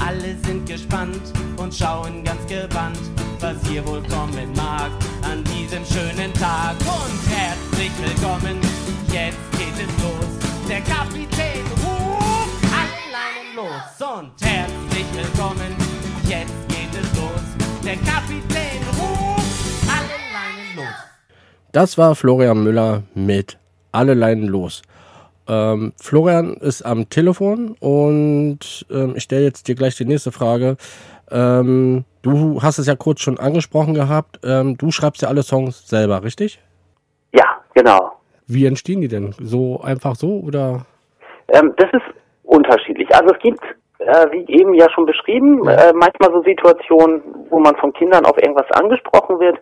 Alle 0.00 0.36
sind 0.44 0.66
gespannt 0.66 1.32
und 1.56 1.74
schauen 1.74 2.22
ganz 2.22 2.46
gebannt, 2.46 3.00
was 3.40 3.56
hier 3.68 3.84
wohl 3.86 4.02
kommen 4.02 4.52
mag 4.54 4.90
an 5.22 5.42
diesem 5.44 5.84
schönen 5.84 6.32
Tag. 6.34 6.76
Und 6.80 7.20
herzlich 7.34 7.90
willkommen, 8.00 8.60
jetzt 9.12 9.50
geht 9.52 9.74
es 9.74 10.02
los. 10.02 10.68
Der 10.68 10.80
Kapitän 10.82 11.66
ruft 11.82 12.64
alle 12.72 13.02
Leinen 13.10 13.56
los. 13.56 14.16
Und 14.16 14.30
herzlich 14.40 15.06
willkommen, 15.12 15.74
jetzt. 16.28 16.75
Der 17.86 17.94
Kapitän 17.98 18.82
ruft 18.98 19.86
alle 19.88 20.18
Leinen 20.34 20.74
los. 20.74 20.94
Das 21.70 21.96
war 21.96 22.16
Florian 22.16 22.64
Müller 22.64 23.04
mit 23.14 23.58
Alle 23.92 24.14
Leinen 24.14 24.48
los. 24.48 24.82
Ähm, 25.46 25.92
Florian 25.96 26.54
ist 26.54 26.82
am 26.82 27.08
Telefon 27.08 27.76
und 27.78 28.86
ähm, 28.90 29.12
ich 29.14 29.22
stelle 29.22 29.44
jetzt 29.44 29.68
dir 29.68 29.76
gleich 29.76 29.94
die 29.94 30.04
nächste 30.04 30.32
Frage. 30.32 30.78
Ähm, 31.30 32.04
du 32.22 32.60
hast 32.60 32.78
es 32.78 32.88
ja 32.88 32.96
kurz 32.96 33.20
schon 33.20 33.38
angesprochen 33.38 33.94
gehabt. 33.94 34.40
Ähm, 34.42 34.76
du 34.76 34.90
schreibst 34.90 35.22
ja 35.22 35.28
alle 35.28 35.44
Songs 35.44 35.88
selber, 35.88 36.24
richtig? 36.24 36.58
Ja, 37.32 37.44
genau. 37.72 38.14
Wie 38.48 38.66
entstehen 38.66 39.00
die 39.00 39.06
denn? 39.06 39.32
So 39.38 39.80
einfach 39.80 40.16
so 40.16 40.40
oder? 40.40 40.86
Ähm, 41.52 41.72
das 41.76 41.90
ist 41.92 42.16
unterschiedlich. 42.42 43.08
Also 43.14 43.32
es 43.32 43.40
gibt, 43.40 43.60
äh, 43.98 44.26
wie 44.30 44.44
eben 44.48 44.74
ja 44.74 44.88
schon 44.90 45.06
beschrieben, 45.06 45.66
äh, 45.68 45.92
manchmal 45.94 46.30
so 46.32 46.42
Situationen, 46.42 47.22
wo 47.50 47.58
man 47.58 47.76
von 47.76 47.92
Kindern 47.92 48.26
auf 48.26 48.36
irgendwas 48.38 48.70
angesprochen 48.72 49.40
wird, 49.40 49.58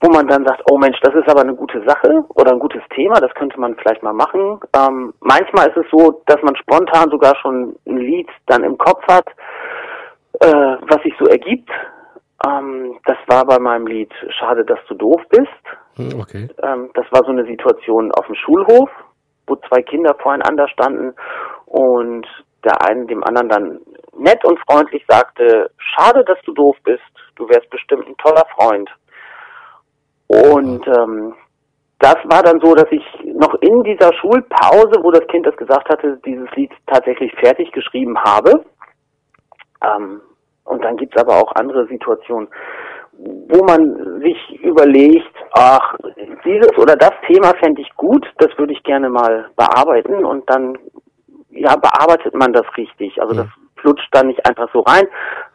wo 0.00 0.10
man 0.10 0.26
dann 0.28 0.46
sagt, 0.46 0.62
oh 0.70 0.78
Mensch, 0.78 0.98
das 1.02 1.14
ist 1.14 1.28
aber 1.28 1.40
eine 1.42 1.54
gute 1.54 1.82
Sache 1.86 2.24
oder 2.34 2.52
ein 2.52 2.58
gutes 2.58 2.82
Thema, 2.94 3.20
das 3.20 3.34
könnte 3.34 3.58
man 3.58 3.76
vielleicht 3.76 4.02
mal 4.02 4.12
machen. 4.12 4.60
Ähm, 4.76 5.14
manchmal 5.20 5.68
ist 5.68 5.76
es 5.76 5.86
so, 5.90 6.22
dass 6.26 6.40
man 6.42 6.56
spontan 6.56 7.10
sogar 7.10 7.34
schon 7.36 7.74
ein 7.86 7.96
Lied 7.98 8.28
dann 8.46 8.62
im 8.64 8.78
Kopf 8.78 9.02
hat, 9.08 9.26
äh, 10.40 10.46
was 10.46 11.02
sich 11.02 11.14
so 11.18 11.26
ergibt. 11.26 11.70
Ähm, 12.46 12.98
das 13.06 13.16
war 13.26 13.44
bei 13.44 13.58
meinem 13.58 13.86
Lied 13.86 14.12
Schade, 14.30 14.64
dass 14.64 14.78
du 14.88 14.94
doof 14.94 15.20
bist. 15.30 15.48
Hm, 15.96 16.20
Okay. 16.20 16.48
Ähm, 16.62 16.90
das 16.94 17.06
war 17.10 17.24
so 17.24 17.30
eine 17.30 17.44
Situation 17.46 18.12
auf 18.12 18.26
dem 18.26 18.34
Schulhof, 18.34 18.90
wo 19.46 19.56
zwei 19.68 19.82
Kinder 19.82 20.14
voreinander 20.20 20.68
standen 20.68 21.14
und 21.66 22.26
der 22.64 22.82
eine 22.82 23.06
dem 23.06 23.22
anderen 23.24 23.48
dann 23.48 23.80
nett 24.16 24.44
und 24.44 24.58
freundlich 24.60 25.04
sagte, 25.08 25.70
schade, 25.76 26.24
dass 26.24 26.38
du 26.44 26.52
doof 26.52 26.76
bist, 26.84 27.02
du 27.36 27.48
wärst 27.48 27.68
bestimmt 27.70 28.06
ein 28.08 28.16
toller 28.16 28.44
Freund. 28.56 28.90
Und 30.26 30.86
ähm, 30.86 31.34
das 31.98 32.16
war 32.24 32.42
dann 32.42 32.60
so, 32.60 32.74
dass 32.74 32.90
ich 32.90 33.04
noch 33.24 33.54
in 33.60 33.82
dieser 33.84 34.12
Schulpause, 34.14 35.02
wo 35.02 35.10
das 35.10 35.26
Kind 35.28 35.46
das 35.46 35.56
gesagt 35.56 35.88
hatte, 35.88 36.18
dieses 36.24 36.50
Lied 36.54 36.70
tatsächlich 36.86 37.32
fertig 37.36 37.70
geschrieben 37.72 38.18
habe. 38.18 38.64
Ähm, 39.82 40.20
und 40.64 40.84
dann 40.84 40.96
gibt's 40.96 41.20
aber 41.20 41.36
auch 41.36 41.54
andere 41.54 41.86
Situationen, 41.86 42.48
wo 43.12 43.64
man 43.64 44.20
sich 44.20 44.60
überlegt, 44.62 45.34
ach, 45.52 45.94
dieses 46.44 46.76
oder 46.78 46.96
das 46.96 47.12
Thema 47.26 47.52
fände 47.62 47.82
ich 47.82 47.94
gut, 47.96 48.26
das 48.38 48.48
würde 48.58 48.72
ich 48.72 48.82
gerne 48.82 49.08
mal 49.08 49.50
bearbeiten 49.56 50.24
und 50.24 50.48
dann 50.50 50.78
ja, 51.54 51.76
bearbeitet 51.76 52.34
man 52.34 52.52
das 52.52 52.66
richtig. 52.76 53.20
Also 53.20 53.34
das 53.34 53.46
flutscht 53.76 54.08
dann 54.12 54.28
nicht 54.28 54.44
einfach 54.46 54.68
so 54.72 54.80
rein, 54.80 55.06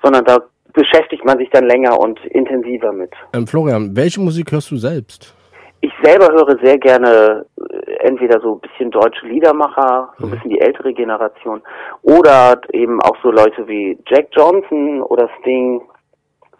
sondern 0.04 0.24
da 0.26 0.38
beschäftigt 0.74 1.26
man 1.26 1.38
sich 1.38 1.50
dann 1.50 1.66
länger 1.66 2.00
und 2.00 2.20
intensiver 2.28 2.92
mit. 2.92 3.12
Ähm, 3.34 3.48
Florian, 3.48 3.96
welche 3.96 4.22
Musik 4.22 4.52
hörst 4.52 4.72
du 4.72 4.78
selbst? 4.78 5.36
Ich 5.82 5.92
selber 6.04 6.28
höre 6.34 6.58
sehr 6.62 6.78
gerne 6.78 7.46
äh, 7.58 8.08
entweder 8.08 8.40
so 8.42 8.56
ein 8.56 8.60
bisschen 8.60 8.92
deutsche 8.92 9.26
Liedermacher, 9.26 10.14
so 10.20 10.26
ein 10.26 10.32
bisschen 10.32 10.50
die 10.50 10.60
ältere 10.60 10.94
Generation, 10.94 11.62
oder 12.02 12.60
eben 12.74 13.02
auch 13.02 13.16
so 13.24 13.32
Leute 13.32 13.68
wie 13.68 13.98
Jack 14.08 14.28
Johnson 14.32 15.02
oder 15.04 15.30
Sting, 15.40 15.82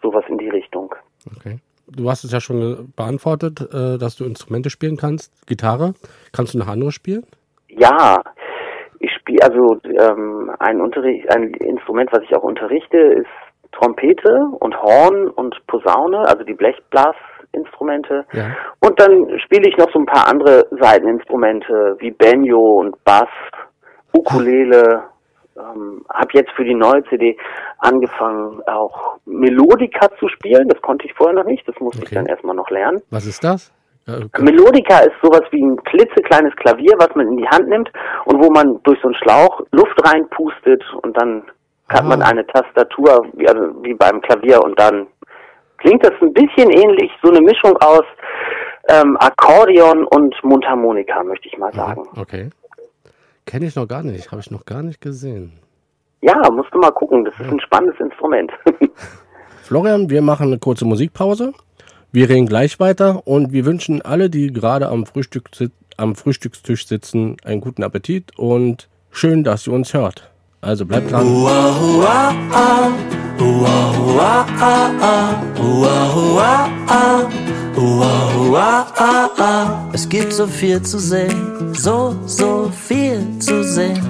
sowas 0.02 0.24
in 0.28 0.38
die 0.38 0.48
Richtung. 0.48 0.94
Okay. 1.36 1.58
Du 1.86 2.08
hast 2.08 2.24
es 2.24 2.32
ja 2.32 2.40
schon 2.40 2.62
äh, 2.62 2.76
beantwortet, 2.96 3.60
äh, 3.72 3.98
dass 3.98 4.16
du 4.16 4.24
Instrumente 4.24 4.70
spielen 4.70 4.96
kannst. 4.96 5.46
Gitarre. 5.46 5.94
Kannst 6.32 6.54
du 6.54 6.58
noch 6.58 6.68
andere 6.68 6.92
spielen? 6.92 7.26
Ja, 7.68 8.22
ich 9.00 9.10
spiele 9.14 9.42
also 9.42 9.80
ähm, 9.84 10.50
ein 10.58 10.80
Unterricht, 10.80 11.28
ein 11.34 11.54
Instrument, 11.54 12.12
was 12.12 12.22
ich 12.22 12.36
auch 12.36 12.42
unterrichte, 12.42 12.98
ist 12.98 13.26
Trompete 13.72 14.46
und 14.60 14.80
Horn 14.80 15.28
und 15.28 15.56
Posaune, 15.66 16.18
also 16.20 16.44
die 16.44 16.54
Blechblasinstrumente. 16.54 18.26
Ja. 18.32 18.56
Und 18.80 19.00
dann 19.00 19.38
spiele 19.40 19.68
ich 19.68 19.76
noch 19.78 19.90
so 19.92 19.98
ein 19.98 20.06
paar 20.06 20.28
andere 20.28 20.66
Seiteninstrumente 20.78 21.96
wie 21.98 22.10
Banjo 22.10 22.80
und 22.80 23.02
Bass, 23.04 23.28
Ukulele, 24.12 25.04
ähm, 25.56 26.04
habe 26.12 26.30
jetzt 26.32 26.50
für 26.52 26.64
die 26.64 26.74
neue 26.74 27.02
CD 27.04 27.38
angefangen, 27.78 28.62
auch 28.66 29.16
Melodika 29.24 30.10
zu 30.18 30.28
spielen. 30.28 30.68
Das 30.68 30.80
konnte 30.82 31.06
ich 31.06 31.14
vorher 31.14 31.34
noch 31.34 31.46
nicht. 31.46 31.66
Das 31.66 31.78
musste 31.80 32.02
ich 32.04 32.10
dann 32.10 32.26
erstmal 32.26 32.54
noch 32.54 32.68
lernen. 32.68 33.00
Was 33.10 33.26
ist 33.26 33.42
das? 33.44 33.72
Melodika 34.38 35.00
ist 35.00 35.14
sowas 35.22 35.42
wie 35.50 35.62
ein 35.62 35.76
klitzekleines 35.84 36.54
Klavier, 36.56 36.94
was 36.98 37.14
man 37.14 37.28
in 37.28 37.36
die 37.36 37.48
Hand 37.48 37.68
nimmt 37.68 37.90
und 38.24 38.42
wo 38.42 38.50
man 38.50 38.82
durch 38.82 38.98
so 39.00 39.08
einen 39.08 39.16
Schlauch 39.16 39.60
Luft 39.72 39.96
reinpustet 40.04 40.82
und 41.02 41.16
dann 41.16 41.42
hat 41.88 42.04
man 42.04 42.22
eine 42.22 42.46
Tastatur 42.46 43.26
wie, 43.34 43.48
also 43.48 43.72
wie 43.82 43.94
beim 43.94 44.20
Klavier 44.20 44.62
und 44.62 44.78
dann 44.78 45.06
klingt 45.78 46.04
das 46.04 46.12
ein 46.20 46.32
bisschen 46.32 46.70
ähnlich, 46.70 47.10
so 47.22 47.30
eine 47.30 47.40
Mischung 47.40 47.76
aus 47.78 48.04
ähm, 48.88 49.16
Akkordeon 49.18 50.04
und 50.04 50.34
Mundharmonika, 50.42 51.22
möchte 51.24 51.48
ich 51.48 51.58
mal 51.58 51.72
sagen. 51.72 52.02
Okay. 52.16 52.50
Kenne 53.46 53.66
ich 53.66 53.76
noch 53.76 53.88
gar 53.88 54.02
nicht, 54.02 54.30
habe 54.30 54.40
ich 54.40 54.50
noch 54.50 54.64
gar 54.64 54.82
nicht 54.82 55.00
gesehen. 55.00 55.52
Ja, 56.22 56.36
musst 56.50 56.72
du 56.72 56.78
mal 56.78 56.90
gucken, 56.90 57.24
das 57.24 57.34
ist 57.40 57.50
ein 57.50 57.60
spannendes 57.60 57.98
Instrument. 57.98 58.52
Florian, 59.62 60.10
wir 60.10 60.22
machen 60.22 60.48
eine 60.48 60.58
kurze 60.58 60.84
Musikpause. 60.84 61.52
Wir 62.12 62.28
reden 62.28 62.46
gleich 62.46 62.80
weiter 62.80 63.24
und 63.26 63.52
wir 63.52 63.64
wünschen 63.64 64.02
alle, 64.02 64.30
die 64.30 64.52
gerade 64.52 64.88
am, 64.88 65.06
Frühstück, 65.06 65.48
am 65.96 66.16
Frühstückstisch 66.16 66.88
sitzen, 66.88 67.36
einen 67.44 67.60
guten 67.60 67.84
Appetit 67.84 68.36
und 68.36 68.88
schön, 69.12 69.44
dass 69.44 69.68
ihr 69.68 69.72
uns 69.72 69.94
hört. 69.94 70.28
Also 70.60 70.84
bleibt 70.86 71.12
dran. 71.12 71.24
Es 79.92 80.08
gibt 80.08 80.32
so 80.32 80.46
viel 80.48 80.82
zu 80.82 80.98
sehen, 80.98 81.74
so, 81.74 82.16
so 82.26 82.72
viel 82.88 83.24
zu 83.38 83.62
sehen. 83.62 84.00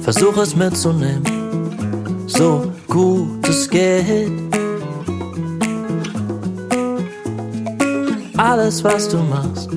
Versuch 0.00 0.36
es 0.38 0.56
mitzunehmen, 0.56 1.22
so 2.26 2.72
gut 2.88 3.46
es 3.46 3.68
geht. 3.68 4.61
Alles, 8.42 8.82
was 8.82 9.08
du 9.08 9.18
machst, 9.18 9.68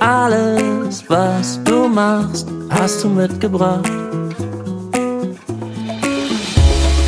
alles, 0.00 1.04
was 1.08 1.60
du 1.62 1.88
machst, 1.88 2.48
hast 2.70 3.04
du 3.04 3.08
mitgebracht. 3.10 3.84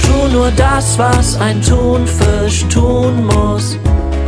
Tu 0.02 0.28
nur 0.30 0.50
das, 0.50 0.98
was 0.98 1.40
ein 1.40 1.62
Thunfisch 1.62 2.66
tun 2.68 3.24
muss. 3.24 3.78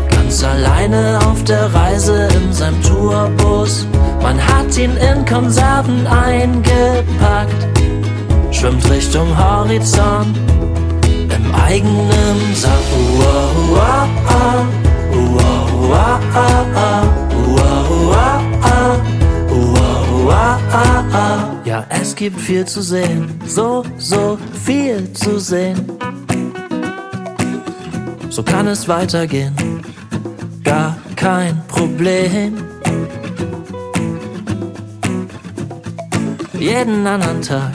Ganz 0.08 0.42
alleine 0.42 1.18
auf 1.26 1.44
der 1.44 1.74
Reise 1.74 2.26
in 2.34 2.50
seinem 2.54 2.82
Tourbus. 2.82 3.86
Man 4.22 4.38
hat 4.40 4.78
ihn 4.78 4.96
in 4.96 5.26
Konserven 5.26 6.06
eingepackt. 6.06 7.66
Schwimmt 8.50 8.88
Richtung 8.88 9.28
Horizont 9.36 10.34
im 11.04 11.54
eigenen 11.54 12.54
Saft. 12.54 12.90
Uah, 13.12 13.74
uah, 13.74 14.08
ah. 14.30 14.64
Uah, 15.12 15.75
Ja, 21.64 21.84
es 21.88 22.14
gibt 22.14 22.40
viel 22.40 22.64
zu 22.64 22.80
sehen, 22.80 23.40
so, 23.46 23.84
so 23.98 24.38
viel 24.64 25.12
zu 25.12 25.38
sehen. 25.38 25.76
So 28.30 28.42
kann 28.42 28.66
es 28.68 28.86
weitergehen, 28.86 29.54
gar 30.62 30.96
kein 31.16 31.60
Problem. 31.66 32.56
Jeden 36.58 37.06
anderen 37.06 37.42
Tag, 37.42 37.72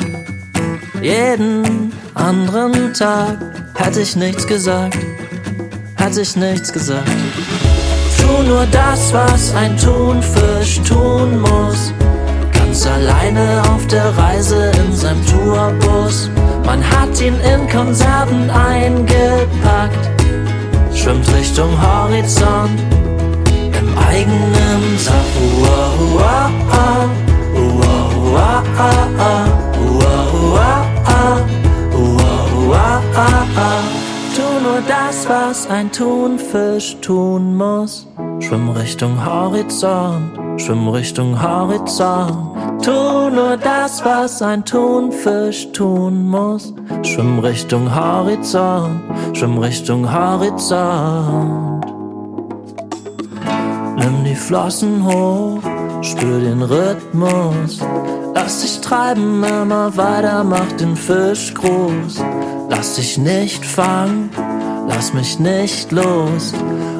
jeden 1.02 1.92
anderen 2.16 2.94
Tag 2.94 3.38
hätte 3.76 4.02
ich 4.02 4.16
nichts 4.16 4.48
gesagt, 4.48 4.98
hätte 5.98 6.22
ich 6.22 6.36
nichts 6.36 6.72
gesagt. 6.72 7.10
Nur 8.62 8.66
das, 8.72 9.12
was 9.12 9.56
ein 9.56 9.76
Thunfisch 9.78 10.82
tun 10.88 11.42
muss. 11.42 11.94
Ganz 12.54 12.86
alleine 12.86 13.64
auf 13.74 13.88
der 13.88 14.16
Reise 14.18 14.72
in 14.86 14.96
seinem 14.96 15.26
Tourbus. 15.26 16.30
Man 16.66 16.84
hat 16.84 17.20
ihn 17.22 17.36
in 17.40 17.68
Konserven 17.70 18.50
eingepackt. 18.50 20.10
Schwimmt 20.94 21.28
Richtung 21.34 21.72
Horizont 21.82 22.80
im 23.80 23.98
eigenen 23.98 24.98
Saft. 24.98 25.16
Uah, 26.16 26.52
ah, 26.72 26.92
was 35.32 35.66
ein 35.70 35.90
Thunfisch 35.94 36.98
tun 37.00 37.56
muss. 37.56 38.06
Schwimm 38.42 38.70
Richtung 38.70 39.26
Horizont, 39.26 40.32
schwimm 40.58 40.90
Richtung 40.90 41.42
Horizont. 41.42 42.84
Tu 42.84 42.92
nur 42.92 43.56
das, 43.56 44.04
was 44.04 44.42
ein 44.42 44.66
Thunfisch 44.66 45.72
tun 45.72 46.28
muss. 46.28 46.74
Schwimm 47.04 47.40
Richtung 47.40 47.96
Horizont, 47.96 49.00
schwimm 49.32 49.58
Richtung 49.58 50.02
Horizont. 50.12 51.86
Nimm 54.02 54.26
die 54.26 54.36
Flossen 54.36 55.06
hoch, 55.06 55.62
spür 56.02 56.40
den 56.40 56.62
Rhythmus. 56.62 57.80
Lass 58.36 58.64
dich 58.64 58.82
treiben, 58.82 59.42
immer 59.44 59.96
weiter, 59.96 60.44
mach 60.44 60.72
den 60.74 60.98
Fisch 60.98 61.54
groß. 61.54 62.22
Lass 62.70 62.96
dich 62.96 63.18
nicht 63.18 63.66
fangen, 63.66 64.30
lass 64.94 65.14
mich 65.14 65.40
nicht 65.40 65.92
los. 65.92 66.54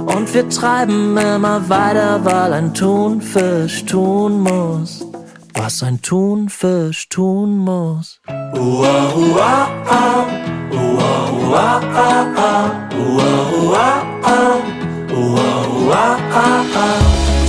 Und 0.06 0.34
wir 0.34 0.50
treiben 0.50 1.18
immer 1.18 1.70
weiter, 1.70 2.24
weil 2.24 2.54
ein 2.54 2.74
Thunfisch 2.74 3.86
tun 3.86 4.42
muss. 4.42 5.06
Was 5.54 5.84
ein 5.84 6.02
Thunfisch 6.02 7.10
tun 7.10 7.58
muss. 7.58 8.20
Ah. 8.28 8.52
Uah, 8.56 9.16
uah, 9.16 9.68
ah, 9.86 9.86
ah. 9.88 10.42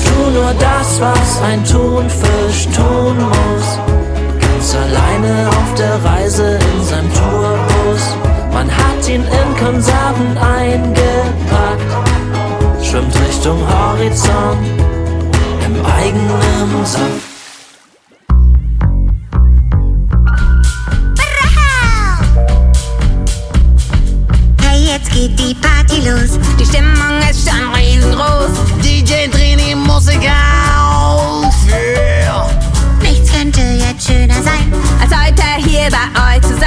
Tu 0.04 0.30
nur 0.30 0.54
das, 0.58 1.00
was 1.00 1.42
ein 1.42 1.64
Thunfisch 1.64 2.68
tun 2.76 3.16
muss. 3.18 3.78
Ganz 4.40 4.74
alleine 4.74 5.48
auf 5.48 5.74
der 5.78 6.04
Reise 6.04 6.58
in 6.74 6.84
seinem 6.84 7.12
Tourbus. 7.14 7.71
Man 8.52 8.70
hat 8.70 9.08
ihn 9.08 9.22
in 9.22 9.56
Konserven 9.56 10.36
eingepackt. 10.36 11.82
Schwimmt 12.82 13.14
Richtung 13.26 13.58
Horizont 13.66 14.58
im 15.64 15.84
eigenen 15.86 16.84
Saft. 16.84 17.02
Hey, 24.60 24.84
jetzt 24.84 25.10
geht 25.10 25.38
die 25.38 25.54
Party 25.54 26.08
los. 26.08 26.38
Die 26.60 26.66
Stimmung 26.66 27.20
ist 27.30 27.48
schon 27.48 27.74
riesengroß. 27.74 28.50
DJ, 28.84 29.28
dreh 29.30 29.56
die 29.56 29.74
Musik 29.74 30.20
auf. 30.20 31.54
Yeah. 31.68 32.50
Nichts 33.00 33.32
könnte 33.32 33.60
jetzt 33.60 34.06
schöner 34.06 34.42
sein, 34.42 34.72
als 35.00 35.10
heute 35.10 35.42
hier 35.68 35.88
bei 35.90 36.36
euch 36.36 36.42
zu 36.42 36.54
sein. 36.58 36.61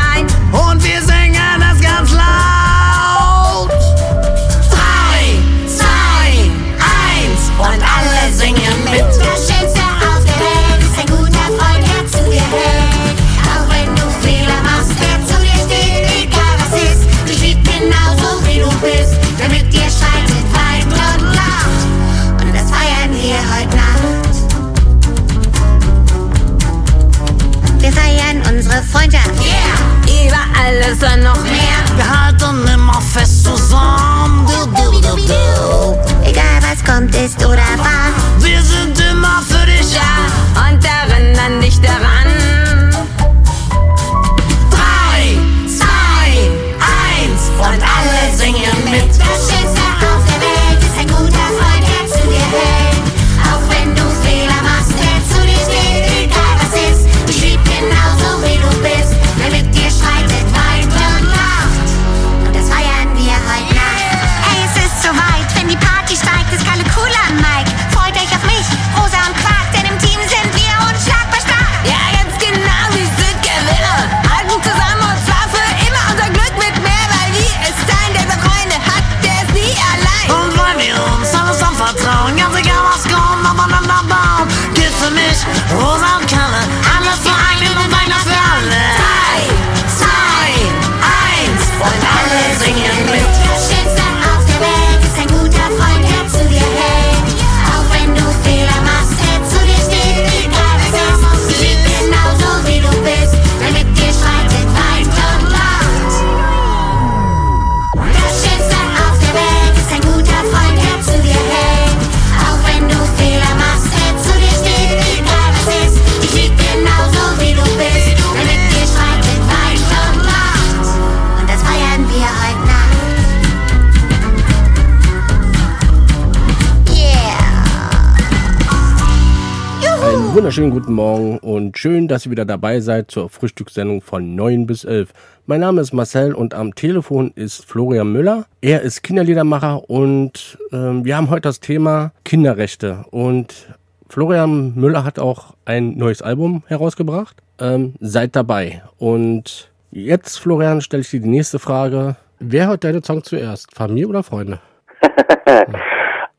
Wunderschönen 130.35 130.71
guten 130.71 130.91
Morgen 130.91 131.37
und 131.37 131.77
schön, 131.77 132.09
dass 132.09 132.25
ihr 132.25 132.31
wieder 132.31 132.43
dabei 132.43 132.81
seid 132.81 133.09
zur 133.09 133.29
Frühstückssendung 133.29 134.01
von 134.01 134.35
9 134.35 134.67
bis 134.67 134.83
11. 134.83 135.13
Mein 135.45 135.61
Name 135.61 135.79
ist 135.79 135.93
Marcel 135.93 136.33
und 136.33 136.53
am 136.53 136.75
Telefon 136.75 137.31
ist 137.35 137.65
Florian 137.65 138.11
Müller. 138.11 138.43
Er 138.59 138.81
ist 138.81 139.01
Kinderliedermacher 139.01 139.89
und 139.89 140.57
ähm, 140.73 141.05
wir 141.05 141.15
haben 141.15 141.29
heute 141.29 141.43
das 141.43 141.61
Thema 141.61 142.11
Kinderrechte. 142.25 143.05
Und 143.11 143.73
Florian 144.09 144.73
Müller 144.75 145.05
hat 145.05 145.19
auch 145.19 145.53
ein 145.63 145.97
neues 145.97 146.21
Album 146.21 146.63
herausgebracht. 146.67 147.37
Ähm, 147.61 147.93
seid 148.01 148.35
dabei. 148.35 148.81
Und 148.97 149.71
jetzt, 149.91 150.41
Florian, 150.41 150.81
stelle 150.81 150.99
ich 150.99 151.11
dir 151.11 151.21
die 151.21 151.29
nächste 151.29 151.59
Frage. 151.59 152.17
Wer 152.39 152.67
hört 152.67 152.83
deine 152.83 153.01
Song 153.01 153.23
zuerst? 153.23 153.73
Familie 153.73 154.09
oder 154.09 154.21
Freunde? 154.21 154.59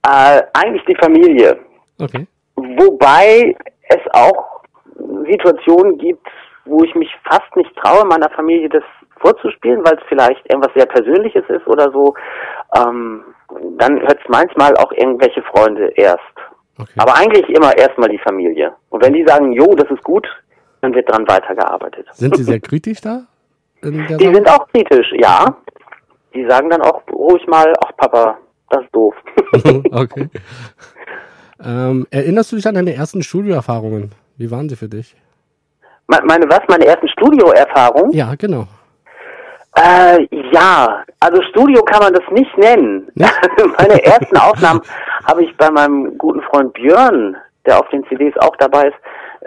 Äh, 0.09 0.41
eigentlich 0.53 0.85
die 0.87 0.95
Familie. 1.01 1.59
Okay. 1.99 2.29
Wobei 2.55 3.57
es 3.89 4.01
auch 4.13 4.63
Situationen 5.29 5.99
gibt, 5.99 6.27
wo 6.65 6.83
ich 6.83 6.95
mich 6.95 7.11
fast 7.25 7.55
nicht 7.57 7.75
traue, 7.77 8.05
meiner 8.07 8.31
Familie 8.31 8.69
das 8.69 8.83
vorzuspielen, 9.21 9.85
weil 9.85 9.95
es 9.95 10.05
vielleicht 10.09 10.41
irgendwas 10.51 10.73
sehr 10.75 10.87
Persönliches 10.87 11.45
ist 11.49 11.67
oder 11.67 11.91
so. 11.91 12.15
Ähm, 12.77 13.25
dann 13.79 14.01
hört 14.01 14.19
es 14.21 14.29
manchmal 14.29 14.77
auch 14.77 14.93
irgendwelche 14.93 15.43
Freunde 15.43 15.89
erst. 15.97 16.21
Aber 16.99 17.15
eigentlich 17.17 17.49
immer 17.49 17.77
erstmal 17.77 18.11
die 18.11 18.19
Familie. 18.19 18.75
Und 18.91 19.03
wenn 19.03 19.15
die 19.15 19.25
sagen, 19.27 19.53
jo, 19.53 19.67
das 19.75 19.91
ist 19.91 20.03
gut, 20.03 20.27
dann 20.83 20.95
wird 20.95 21.11
dran 21.11 21.27
weitergearbeitet. 21.27 22.07
Sind 22.13 22.37
sie 22.37 22.43
sehr 22.43 22.61
kritisch 22.69 23.01
da? 23.01 23.23
Die 23.83 24.35
sind 24.35 24.49
auch 24.49 24.67
kritisch, 24.69 25.13
ja. 25.19 25.57
Die 26.35 26.47
sagen 26.47 26.69
dann 26.69 26.83
auch 26.83 27.03
ruhig 27.11 27.47
mal, 27.47 27.73
ach 27.83 27.97
Papa, 27.97 28.39
das 28.69 28.83
ist 28.83 28.95
doof. 28.95 29.15
okay. 29.93 30.29
Ähm, 31.65 32.07
erinnerst 32.11 32.53
du 32.53 32.57
dich 32.57 32.67
an 32.67 32.75
deine 32.75 32.95
ersten 32.95 33.23
Studioerfahrungen? 33.23 34.13
Wie 34.37 34.51
waren 34.51 34.69
sie 34.69 34.77
für 34.77 34.89
dich? 34.89 35.15
Me- 36.09 36.21
Meine 36.25 36.47
was? 36.49 36.61
Meine 36.69 36.87
ersten 36.87 37.09
Studioerfahrungen? 37.09 38.13
Ja, 38.13 38.35
genau. 38.37 38.67
Äh, 39.77 40.27
ja, 40.53 41.05
also 41.21 41.43
Studio 41.51 41.83
kann 41.83 42.01
man 42.03 42.13
das 42.15 42.23
nicht 42.31 42.57
nennen. 42.57 43.09
Meine 43.79 44.03
ersten 44.05 44.37
Aufnahmen 44.39 44.81
habe 45.27 45.45
ich 45.45 45.55
bei 45.59 45.71
meinem 45.71 46.17
guten 46.17 46.41
Freund 46.43 46.73
Björn, 46.73 47.37
der 47.67 47.79
auf 47.81 47.89
den 47.91 48.03
CDs 48.07 48.35
auch 48.39 48.57
dabei 48.57 48.89
ist, 48.89 48.97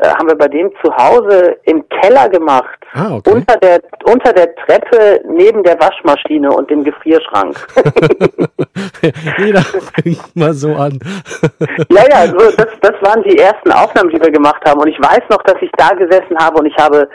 haben 0.01 0.27
wir 0.27 0.35
bei 0.35 0.47
dem 0.47 0.71
zu 0.83 0.95
Hause 0.95 1.57
im 1.63 1.87
Keller 1.89 2.29
gemacht. 2.29 2.79
Ah, 2.93 3.15
okay. 3.15 3.31
Unter 3.31 3.57
der 3.57 3.79
unter 4.03 4.33
der 4.33 4.55
Treppe 4.55 5.21
neben 5.27 5.63
der 5.63 5.79
Waschmaschine 5.79 6.51
und 6.51 6.69
dem 6.69 6.83
Gefrierschrank. 6.83 7.55
Jeder 9.37 9.61
fängt 9.61 10.35
mal 10.35 10.53
so 10.53 10.73
an. 10.73 10.99
ja, 11.89 12.03
ja, 12.09 12.27
so, 12.27 12.37
das, 12.57 12.67
das 12.81 12.93
waren 13.01 13.23
die 13.23 13.37
ersten 13.37 13.71
Aufnahmen, 13.71 14.09
die 14.09 14.21
wir 14.21 14.31
gemacht 14.31 14.63
haben. 14.65 14.79
Und 14.79 14.87
ich 14.87 14.99
weiß 14.99 15.21
noch, 15.29 15.41
dass 15.43 15.61
ich 15.61 15.71
da 15.77 15.89
gesessen 15.89 16.37
habe 16.39 16.59
und 16.59 16.65
ich 16.65 16.77
habe 16.77 17.07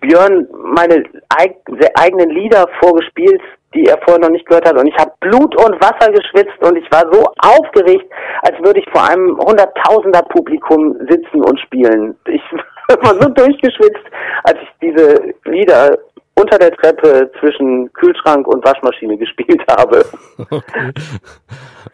Björn 0.00 0.46
meine 0.52 1.04
eig 1.28 1.56
eigenen 1.94 2.30
Lieder 2.30 2.66
vorgespielt, 2.80 3.40
die 3.74 3.86
er 3.86 3.98
vorher 3.98 4.20
noch 4.20 4.30
nicht 4.30 4.46
gehört 4.46 4.68
hat. 4.68 4.78
Und 4.78 4.86
ich 4.86 4.96
habe 4.96 5.12
Blut 5.20 5.56
und 5.56 5.80
Wasser 5.80 6.12
geschwitzt 6.12 6.60
und 6.60 6.76
ich 6.76 6.90
war 6.90 7.04
so 7.12 7.24
aufgeregt, 7.38 8.10
als 8.42 8.58
würde 8.62 8.80
ich 8.80 8.90
vor 8.90 9.08
einem 9.08 9.38
hunderttausender 9.38 10.22
Publikum 10.22 10.96
sitzen 11.08 11.42
und 11.42 11.58
spielen. 11.60 12.16
Ich 12.26 12.42
war 13.00 13.14
so 13.20 13.28
durchgeschwitzt, 13.28 14.04
als 14.44 14.58
ich 14.62 14.68
diese 14.80 15.34
Lieder 15.44 15.98
unter 16.34 16.58
der 16.58 16.72
Treppe 16.72 17.30
zwischen 17.40 17.92
Kühlschrank 17.92 18.46
und 18.46 18.64
Waschmaschine 18.64 19.16
gespielt 19.18 19.62
habe. 19.68 20.04
Okay. 20.38 20.92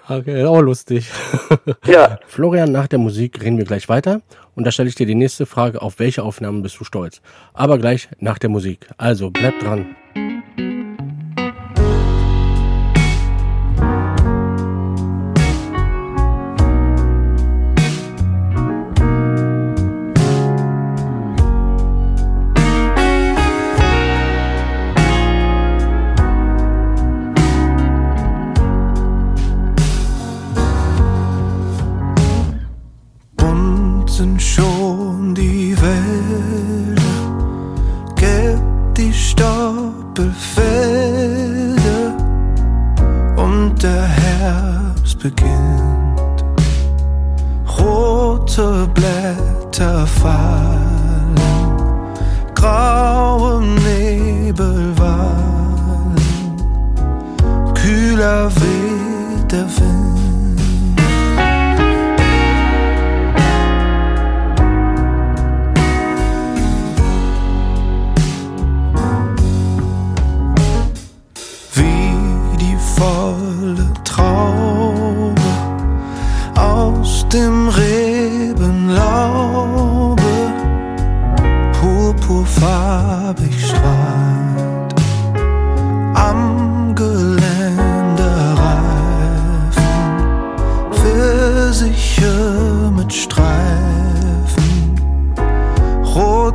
Okay, 0.09 0.45
auch 0.45 0.61
lustig. 0.61 1.11
Ja. 1.85 2.18
Florian, 2.26 2.72
nach 2.72 2.87
der 2.87 2.99
Musik 2.99 3.43
reden 3.43 3.59
wir 3.59 3.64
gleich 3.64 3.89
weiter. 3.89 4.20
Und 4.55 4.66
da 4.66 4.70
stelle 4.70 4.89
ich 4.89 4.95
dir 4.95 5.07
die 5.07 5.14
nächste 5.14 5.47
Frage, 5.47 5.81
auf 5.81 5.99
welche 5.99 6.22
Aufnahmen 6.22 6.62
bist 6.62 6.79
du 6.81 6.85
stolz? 6.85 7.22
Aber 7.55 7.79
gleich 7.79 8.09
nach 8.18 8.39
der 8.39 8.51
Musik. 8.51 8.87
Also, 8.99 9.31
bleib 9.31 9.59
dran. 9.61 9.97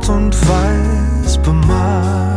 Und 0.08 0.34
weiß 0.48 1.38
bemalt. 1.42 2.33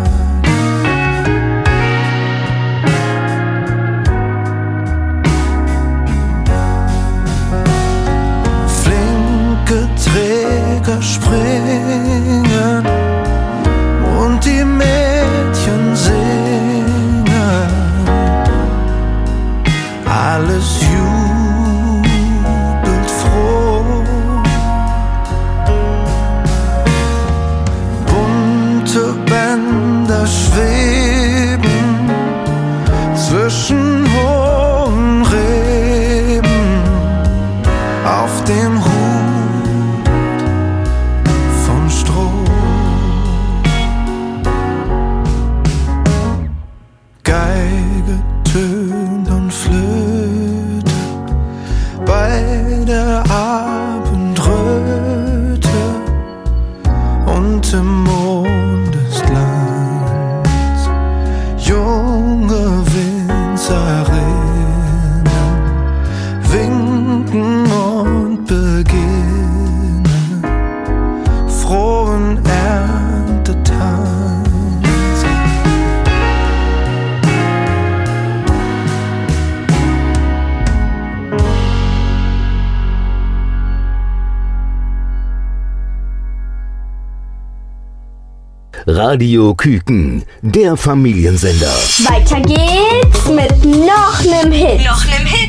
Radio 89.09 89.53
Küken, 89.55 90.23
der 90.41 90.75
Familiensender. 90.75 91.73
Weiter 92.09 92.41
geht's 92.41 93.25
mit 93.29 93.63
noch 93.63 94.21
nem 94.21 94.51
Hit. 94.51 94.85
Noch 94.85 95.05
nem 95.05 95.25
Hit. 95.25 95.46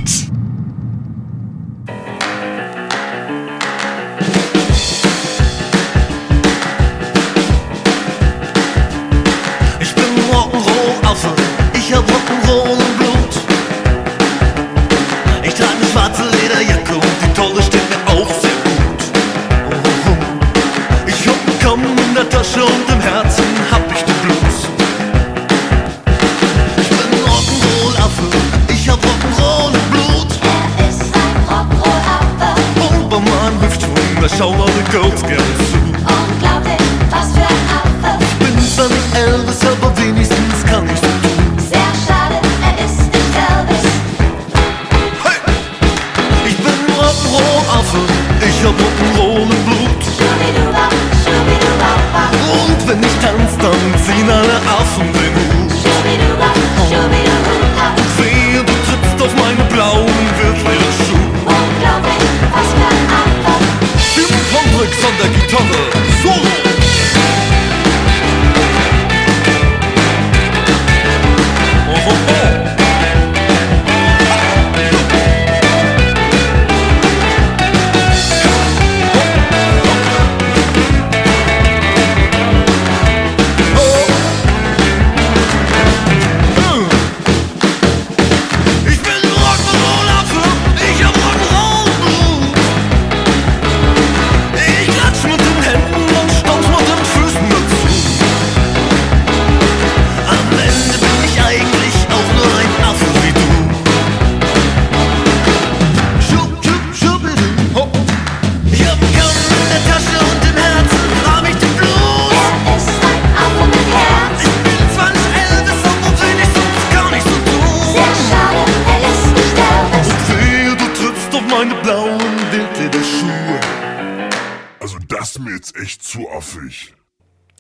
Echt 125.89 126.03
zu 126.03 126.29
affig. 126.29 126.95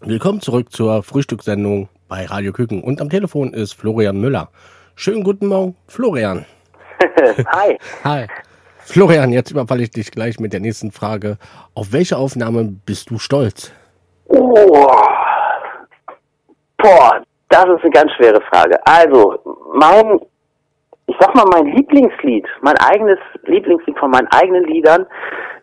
Willkommen 0.03 0.43
zurück 0.43 0.71
zur 0.71 1.03
Frühstückssendung 1.03 1.89
bei 2.09 2.27
Radio 2.27 2.53
Küken. 2.53 2.83
Und 2.83 3.01
am 3.01 3.09
Telefon 3.09 3.55
ist 3.55 3.73
Florian 3.73 4.21
Müller. 4.21 4.51
Schönen 4.97 5.25
guten 5.25 5.47
Morgen, 5.47 5.77
Florian. 5.87 6.45
Hi. 7.57 7.79
Hi. 8.05 8.27
Florian, 8.81 9.33
jetzt 9.33 9.51
überfalle 9.51 9.83
ich 9.83 9.93
dich 9.93 10.11
gleich 10.11 10.39
mit 10.41 10.53
der 10.53 10.61
nächsten 10.61 10.93
Frage. 10.93 11.39
Auf 11.75 11.95
welche 11.95 12.19
Aufnahme 12.19 12.65
bist 12.85 13.09
du 13.09 13.19
stolz? 13.19 13.73
Oh. 14.27 14.93
Boah, 16.77 17.23
das 17.49 17.65
ist 17.65 17.83
eine 17.83 17.91
ganz 17.93 18.13
schwere 18.19 18.43
Frage. 18.53 18.79
Also, 18.85 19.39
mein, 19.73 20.21
ich 21.07 21.17
sag 21.19 21.35
mal, 21.35 21.47
mein 21.51 21.65
Lieblingslied, 21.75 22.47
mein 22.61 22.77
eigenes 22.77 23.21
Lieblingslied 23.45 23.99
von 23.99 24.11
meinen 24.11 24.29
eigenen 24.33 24.65
Liedern 24.65 25.07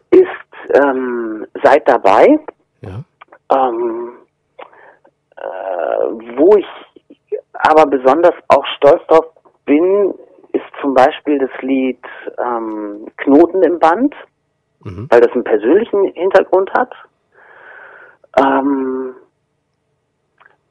ist 0.10 0.82
ähm, 0.84 1.46
Seid 1.64 1.88
dabei. 1.88 2.40
Ähm, 3.52 4.14
äh, 5.38 6.38
wo 6.38 6.56
ich 6.56 6.66
aber 7.54 7.86
besonders 7.86 8.34
auch 8.50 8.66
stolz 8.78 9.02
drauf 9.08 9.26
bin, 9.66 10.14
ist 10.54 10.64
zum 10.82 10.94
Beispiel 10.94 11.40
das 11.40 11.50
Lied 11.62 12.00
ähm, 12.38 13.08
Knoten 13.18 13.64
im 13.64 13.80
Band, 13.80 14.16
weil 15.10 15.22
das 15.22 15.32
einen 15.32 15.44
persönlichen 15.44 16.06
Hintergrund 16.14 16.72
hat. 16.74 16.92
Ähm, 18.40 19.16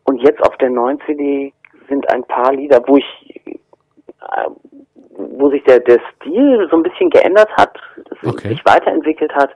und 0.04 0.22
jetzt 0.22 0.42
auf 0.42 0.56
der 0.58 0.70
neuen 0.70 1.00
CD 1.06 1.52
sind 1.88 2.10
ein 2.12 2.24
paar 2.24 2.52
Lieder, 2.52 2.82
wo 2.86 2.96
ich, 2.96 3.40
äh, 3.46 4.48
wo 5.16 5.50
sich 5.50 5.62
der, 5.64 5.80
der 5.80 6.00
Stil 6.14 6.68
so 6.70 6.76
ein 6.76 6.82
bisschen 6.82 7.10
geändert 7.10 7.50
hat, 7.56 7.78
sich 8.48 8.64
weiterentwickelt 8.64 9.34
hat, 9.34 9.50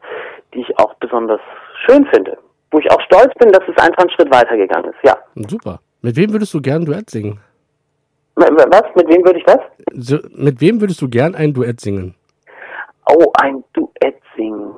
die 0.54 0.60
ich 0.60 0.78
auch 0.78 0.94
besonders 0.94 1.40
schön 1.86 2.06
finde. 2.06 2.38
Wo 2.70 2.78
ich 2.78 2.90
auch 2.90 3.00
stolz 3.02 3.32
bin, 3.38 3.50
dass 3.50 3.62
es 3.66 3.76
einfach 3.82 3.98
einen 3.98 4.10
Schritt 4.10 4.30
weitergegangen 4.30 4.90
ist, 4.90 4.98
ja. 5.02 5.16
Super. 5.48 5.80
Mit 6.02 6.16
wem 6.16 6.32
würdest 6.32 6.52
du 6.54 6.60
gern 6.60 6.82
ein 6.82 6.86
Duett 6.86 7.10
singen? 7.10 7.40
Was? 8.36 8.84
Mit 8.94 9.08
wem 9.08 9.24
würde 9.24 9.38
ich 9.40 9.46
was? 9.46 9.58
So, 9.94 10.18
mit 10.36 10.60
wem 10.60 10.80
würdest 10.80 11.02
du 11.02 11.08
gern 11.08 11.34
ein 11.34 11.52
Duett 11.52 11.80
singen? 11.80 12.14
Oh, 13.10 13.32
ein 13.40 13.64
Duett 13.72 14.20
singen. 14.36 14.76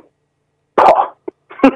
Boah. 0.76 1.14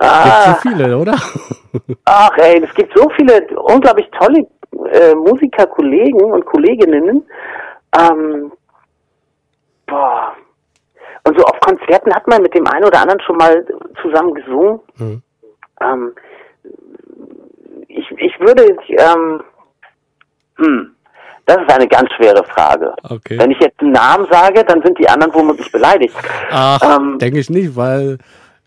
Gibt 0.00 0.44
so 0.46 0.54
viele, 0.62 0.98
oder? 0.98 1.14
Ach 2.06 2.36
ey, 2.38 2.64
es 2.64 2.74
gibt 2.74 2.96
so 2.96 3.08
viele 3.16 3.46
unglaublich 3.60 4.08
tolle 4.18 4.46
äh, 4.90 5.14
Musikerkollegen 5.14 6.32
und 6.32 6.44
Kolleginnen. 6.46 7.24
Ähm, 7.96 8.52
boah. 9.86 10.34
Und 11.30 11.38
so 11.38 11.44
auf 11.44 11.60
Konzerten 11.60 12.12
hat 12.12 12.26
man 12.26 12.42
mit 12.42 12.52
dem 12.54 12.66
einen 12.66 12.84
oder 12.84 13.02
anderen 13.02 13.20
schon 13.20 13.36
mal 13.36 13.64
zusammen 14.02 14.34
gesungen. 14.34 14.80
Mhm. 14.96 15.22
Ähm, 15.80 16.12
ich, 17.86 18.10
ich 18.16 18.40
würde, 18.40 18.76
ähm, 18.88 19.40
hm, 20.56 20.90
das 21.46 21.58
ist 21.58 21.72
eine 21.72 21.86
ganz 21.86 22.10
schwere 22.16 22.42
Frage. 22.46 22.92
Okay. 23.08 23.38
Wenn 23.38 23.52
ich 23.52 23.60
jetzt 23.60 23.80
einen 23.80 23.92
Namen 23.92 24.26
sage, 24.28 24.64
dann 24.64 24.82
sind 24.82 24.98
die 24.98 25.08
anderen 25.08 25.32
womöglich 25.32 25.70
beleidigt. 25.70 26.16
Ach, 26.50 26.82
Ähm, 26.82 27.18
denke 27.20 27.38
ich 27.38 27.48
nicht, 27.48 27.76
weil 27.76 28.18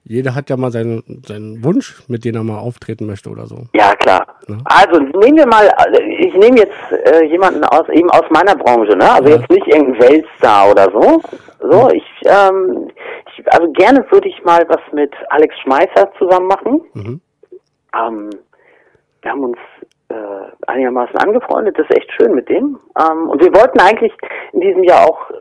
jeder 0.06 0.36
hat 0.36 0.50
ja 0.50 0.56
mal 0.56 0.72
seinen, 0.72 1.22
seinen 1.26 1.64
Wunsch, 1.66 2.02
mit 2.08 2.24
dem 2.24 2.36
er 2.36 2.44
mal 2.44 2.60
auftreten 2.60 3.08
möchte 3.08 3.30
oder 3.30 3.46
so. 3.46 3.64
Ja, 3.74 3.94
klar. 3.96 4.26
Also 4.66 5.00
nehmen 5.00 5.38
wir 5.38 5.48
mal, 5.48 5.70
ich 6.20 6.34
nehme 6.34 6.60
jetzt 6.60 6.74
äh, 7.06 7.26
jemanden 7.26 7.64
aus 7.66 7.88
eben 7.90 8.10
aus 8.10 8.24
meiner 8.30 8.56
Branche, 8.56 8.98
ne? 8.98 9.12
Also 9.12 9.30
jetzt 9.30 9.50
nicht 9.50 9.68
irgendein 9.68 10.02
Weltstar 10.02 10.72
oder 10.72 10.90
so. 10.92 11.22
So, 11.70 11.90
ich, 11.92 12.04
ähm, 12.26 12.92
ich 13.32 13.54
also 13.54 13.72
gerne 13.72 14.06
würde 14.12 14.28
ich 14.28 14.44
mal 14.44 14.64
was 14.68 14.82
mit 14.92 15.14
Alex 15.30 15.56
Schmeisser 15.62 16.12
zusammen 16.20 16.48
machen. 16.48 16.82
Mhm. 16.94 17.22
Ähm, 17.98 18.30
wir 19.22 19.32
haben 19.32 19.44
uns 19.46 19.58
äh, 20.10 20.68
einigermaßen 20.68 21.16
angefreundet, 21.18 21.80
das 21.80 21.88
ist 21.90 21.98
echt 21.98 22.12
schön 22.12 22.36
mit 22.36 22.50
dem. 22.50 22.78
Ähm, 23.00 23.30
und 23.30 23.42
wir 23.42 23.54
wollten 23.54 23.80
eigentlich 23.80 24.12
in 24.52 24.60
diesem 24.60 24.84
Jahr 24.84 25.08
auch 25.08 25.32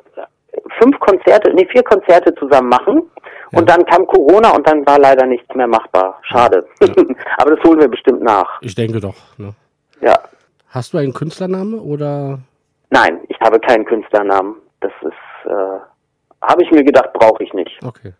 fünf 0.80 0.98
Konzerte, 1.00 1.52
nee, 1.54 1.66
vier 1.70 1.82
Konzerte 1.82 2.34
zusammen 2.36 2.68
machen. 2.68 3.10
Und 3.52 3.68
dann 3.68 3.84
kam 3.84 4.06
Corona 4.06 4.50
und 4.54 4.66
dann 4.66 4.86
war 4.86 4.98
leider 4.98 5.26
nichts 5.26 5.54
mehr 5.54 5.66
machbar. 5.66 6.18
Schade. 6.22 6.66
Aber 7.36 7.54
das 7.54 7.64
holen 7.64 7.80
wir 7.80 7.88
bestimmt 7.88 8.22
nach. 8.22 8.62
Ich 8.62 8.74
denke 8.74 8.98
doch. 8.98 9.16
Ne? 9.36 9.52
Ja. 10.00 10.18
Hast 10.68 10.94
du 10.94 10.98
einen 10.98 11.12
Künstlername 11.12 11.76
oder? 11.76 12.38
Nein, 12.90 13.20
ich 13.28 13.38
habe 13.40 13.60
keinen 13.60 13.84
Künstlernamen. 13.84 14.56
Das 14.80 14.92
ist, 15.02 15.50
äh, 15.50 15.78
habe 16.42 16.62
ich 16.62 16.70
mir 16.70 16.84
gedacht, 16.84 17.12
brauche 17.12 17.42
ich 17.42 17.52
nicht. 17.54 17.78
Okay. 17.84 18.12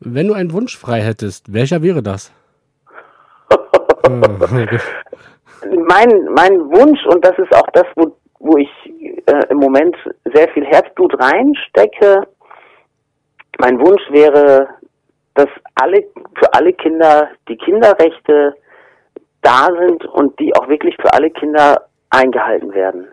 Wenn 0.00 0.28
du 0.28 0.34
einen 0.34 0.52
Wunsch 0.52 0.76
frei 0.76 1.00
hättest, 1.00 1.52
welcher 1.52 1.82
wäre 1.82 2.02
das? 2.02 2.32
Mein, 5.64 6.24
mein 6.34 6.58
Wunsch, 6.72 7.06
und 7.06 7.24
das 7.24 7.38
ist 7.38 7.54
auch 7.54 7.68
das, 7.72 7.84
wo, 7.94 8.16
wo 8.40 8.56
ich 8.56 8.68
äh, 9.26 9.46
im 9.48 9.58
Moment 9.58 9.96
sehr 10.34 10.48
viel 10.48 10.64
Herzblut 10.64 11.14
reinstecke, 11.20 12.26
mein 13.60 13.78
Wunsch 13.78 14.02
wäre, 14.10 14.66
dass 15.34 15.46
alle, 15.76 16.04
für 16.34 16.52
alle 16.52 16.72
Kinder 16.72 17.28
die 17.48 17.56
Kinderrechte 17.56 18.54
da 19.42 19.68
sind 19.78 20.04
und 20.06 20.38
die 20.40 20.52
auch 20.56 20.68
wirklich 20.68 20.96
für 21.00 21.12
alle 21.12 21.30
Kinder 21.30 21.86
eingehalten 22.10 22.74
werden. 22.74 23.06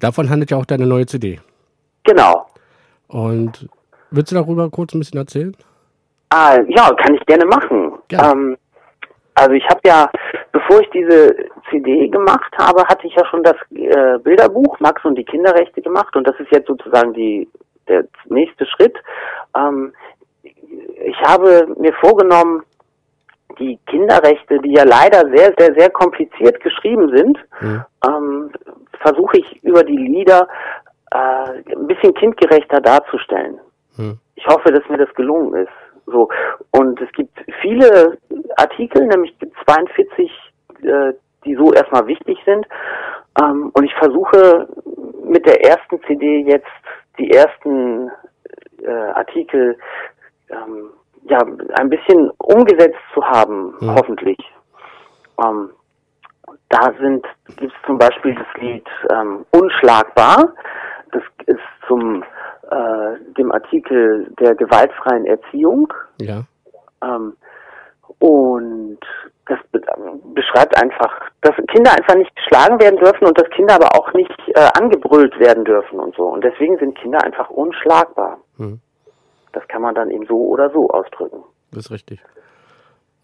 Davon 0.00 0.30
handelt 0.30 0.50
ja 0.50 0.56
auch 0.56 0.66
deine 0.66 0.86
neue 0.86 1.06
CD. 1.06 1.38
Genau. 2.04 2.46
Und 3.08 3.68
willst 4.10 4.32
du 4.32 4.36
darüber 4.36 4.70
kurz 4.70 4.94
ein 4.94 5.00
bisschen 5.00 5.18
erzählen? 5.18 5.56
Ah, 6.30 6.58
ja, 6.68 6.92
kann 6.94 7.14
ich 7.14 7.26
gerne 7.26 7.44
machen. 7.44 7.92
Ähm, 8.10 8.56
also 9.34 9.52
ich 9.52 9.64
habe 9.68 9.80
ja, 9.84 10.10
bevor 10.50 10.80
ich 10.80 10.88
diese 10.90 11.34
CD 11.70 12.08
gemacht 12.08 12.52
habe, 12.58 12.84
hatte 12.84 13.06
ich 13.06 13.14
ja 13.14 13.24
schon 13.26 13.42
das 13.42 13.56
äh, 13.70 14.18
Bilderbuch 14.18 14.80
Max 14.80 15.04
und 15.04 15.16
die 15.16 15.24
Kinderrechte 15.24 15.82
gemacht 15.82 16.14
und 16.16 16.26
das 16.26 16.38
ist 16.38 16.50
jetzt 16.50 16.68
sozusagen 16.68 17.12
die 17.12 17.48
der 17.88 18.04
nächste 18.26 18.66
Schritt. 18.66 18.96
Ähm, 19.56 19.92
ich 21.04 21.20
habe 21.22 21.66
mir 21.76 21.92
vorgenommen, 21.94 22.62
die 23.58 23.78
Kinderrechte, 23.86 24.58
die 24.60 24.72
ja 24.72 24.84
leider 24.84 25.28
sehr, 25.34 25.52
sehr, 25.58 25.74
sehr 25.76 25.90
kompliziert 25.90 26.60
geschrieben 26.60 27.14
sind, 27.14 27.38
ähm, 28.06 28.50
versuche 29.00 29.38
ich 29.38 29.62
über 29.62 29.82
die 29.84 29.96
Lieder 29.96 30.48
äh, 31.12 31.72
ein 31.74 31.86
bisschen 31.86 32.14
kindgerechter 32.14 32.80
darzustellen. 32.80 33.60
Ich 34.34 34.46
hoffe, 34.46 34.72
dass 34.72 34.88
mir 34.88 34.98
das 34.98 35.12
gelungen 35.14 35.54
ist. 35.54 35.72
So 36.06 36.28
und 36.72 37.00
es 37.00 37.10
gibt 37.12 37.38
viele 37.60 38.18
Artikel, 38.56 39.06
nämlich 39.06 39.34
42, 39.64 40.30
äh, 40.82 41.12
die 41.44 41.54
so 41.54 41.72
erstmal 41.72 42.06
wichtig 42.06 42.38
sind. 42.44 42.66
Ähm, 43.40 43.70
und 43.74 43.84
ich 43.84 43.94
versuche 43.94 44.68
mit 45.24 45.46
der 45.46 45.64
ersten 45.64 46.02
CD 46.02 46.40
jetzt 46.40 46.66
die 47.18 47.30
ersten 47.30 48.10
äh, 48.82 48.90
Artikel 48.90 49.78
ähm, 50.50 50.90
ja 51.24 51.38
ein 51.74 51.88
bisschen 51.88 52.30
umgesetzt 52.38 52.98
zu 53.14 53.24
haben, 53.24 53.74
hoffentlich. 53.80 54.38
Ähm, 55.44 55.70
da 56.68 56.92
sind 57.00 57.24
gibt 57.56 57.72
es 57.72 57.86
zum 57.86 57.98
Beispiel 57.98 58.34
das 58.34 58.62
Lied 58.62 58.86
ähm, 59.12 59.44
Unschlagbar. 59.50 60.52
Das 61.12 61.22
ist 61.46 61.60
zum 61.86 62.22
äh, 62.70 63.34
dem 63.38 63.52
Artikel 63.52 64.32
der 64.40 64.54
gewaltfreien 64.54 65.26
Erziehung. 65.26 65.92
Ja. 66.20 66.44
Ähm, 67.02 67.36
und 68.18 69.00
das 69.46 69.58
be 69.72 69.80
beschreibt 70.34 70.80
einfach, 70.80 71.12
dass 71.40 71.54
Kinder 71.68 71.92
einfach 71.92 72.14
nicht 72.14 72.34
geschlagen 72.36 72.80
werden 72.80 72.98
dürfen 72.98 73.26
und 73.26 73.38
dass 73.38 73.50
Kinder 73.50 73.74
aber 73.74 73.94
auch 73.96 74.12
nicht 74.14 74.30
äh, 74.54 74.68
angebrüllt 74.74 75.38
werden 75.38 75.64
dürfen 75.64 75.98
und 75.98 76.14
so. 76.14 76.24
Und 76.24 76.44
deswegen 76.44 76.78
sind 76.78 76.96
Kinder 76.96 77.22
einfach 77.22 77.50
unschlagbar. 77.50 78.38
Hm. 78.56 78.80
Das 79.52 79.66
kann 79.68 79.82
man 79.82 79.94
dann 79.94 80.10
eben 80.10 80.26
so 80.26 80.36
oder 80.46 80.70
so 80.70 80.88
ausdrücken. 80.88 81.42
Das 81.72 81.86
ist 81.86 81.90
richtig. 81.90 82.20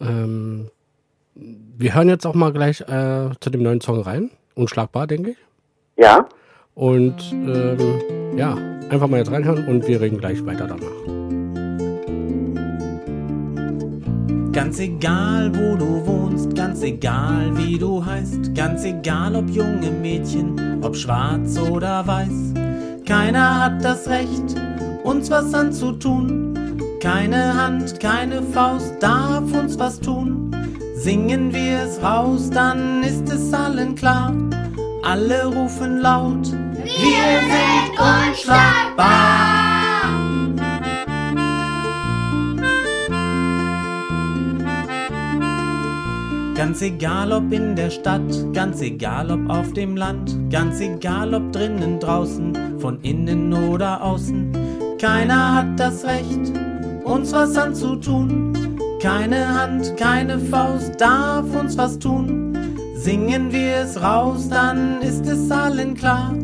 Ähm, 0.00 0.70
wir 1.34 1.94
hören 1.94 2.08
jetzt 2.08 2.26
auch 2.26 2.34
mal 2.34 2.52
gleich 2.52 2.80
äh, 2.82 3.30
zu 3.40 3.50
dem 3.50 3.62
neuen 3.62 3.80
Song 3.80 4.00
rein. 4.00 4.30
Unschlagbar, 4.54 5.06
denke 5.06 5.30
ich. 5.30 5.38
Ja. 5.96 6.26
Und 6.78 7.32
ähm, 7.32 7.76
ja, 8.36 8.56
einfach 8.88 9.08
mal 9.08 9.16
jetzt 9.16 9.32
reinhören 9.32 9.66
und 9.66 9.88
wir 9.88 10.00
reden 10.00 10.18
gleich 10.18 10.46
weiter 10.46 10.68
danach. 10.68 10.86
Ganz 14.52 14.78
egal, 14.78 15.52
wo 15.56 15.76
du 15.76 16.06
wohnst, 16.06 16.54
ganz 16.54 16.84
egal, 16.84 17.50
wie 17.56 17.78
du 17.78 18.04
heißt, 18.04 18.54
ganz 18.54 18.84
egal, 18.84 19.34
ob 19.34 19.50
junge 19.50 19.90
Mädchen, 19.90 20.78
ob 20.80 20.94
schwarz 20.94 21.58
oder 21.58 22.06
weiß. 22.06 22.54
Keiner 23.04 23.64
hat 23.64 23.84
das 23.84 24.08
Recht, 24.08 24.54
uns 25.02 25.32
was 25.32 25.52
anzutun. 25.52 26.54
Keine 27.00 27.60
Hand, 27.60 27.98
keine 27.98 28.40
Faust 28.40 28.94
darf 29.00 29.52
uns 29.52 29.76
was 29.80 29.98
tun. 29.98 30.54
Singen 30.94 31.52
wir 31.52 31.80
es 31.80 32.00
raus, 32.00 32.50
dann 32.50 33.02
ist 33.02 33.28
es 33.32 33.52
allen 33.52 33.96
klar. 33.96 34.32
Alle 35.02 35.46
rufen 35.46 36.00
laut, 36.00 36.52
wir 36.88 37.40
sind 37.52 37.90
unschlagbar. 37.98 39.48
Ganz 46.54 46.82
egal 46.82 47.32
ob 47.32 47.52
in 47.52 47.76
der 47.76 47.90
Stadt, 47.90 48.52
ganz 48.52 48.80
egal 48.80 49.30
ob 49.30 49.48
auf 49.48 49.72
dem 49.74 49.96
Land, 49.96 50.36
ganz 50.50 50.80
egal 50.80 51.34
ob 51.34 51.52
drinnen, 51.52 52.00
draußen, 52.00 52.80
von 52.80 53.00
innen 53.02 53.52
oder 53.52 54.02
außen. 54.02 54.52
Keiner 55.00 55.54
hat 55.54 55.78
das 55.78 56.04
Recht, 56.04 56.52
uns 57.04 57.32
was 57.32 57.56
anzutun. 57.56 58.52
Keine 59.00 59.46
Hand, 59.48 59.96
keine 59.96 60.38
Faust 60.40 61.00
darf 61.00 61.44
uns 61.54 61.78
was 61.78 61.98
tun. 61.98 62.58
Singen 62.96 63.52
wir 63.52 63.76
es 63.76 64.02
raus, 64.02 64.48
dann 64.48 65.00
ist 65.02 65.26
es 65.26 65.50
allen 65.52 65.94
klar. 65.94 66.34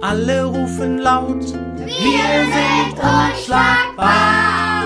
Alle 0.00 0.44
rufen 0.44 0.98
laut, 0.98 1.42
wir 1.84 2.28
sind 2.54 2.94
unschlagbar. 2.94 4.84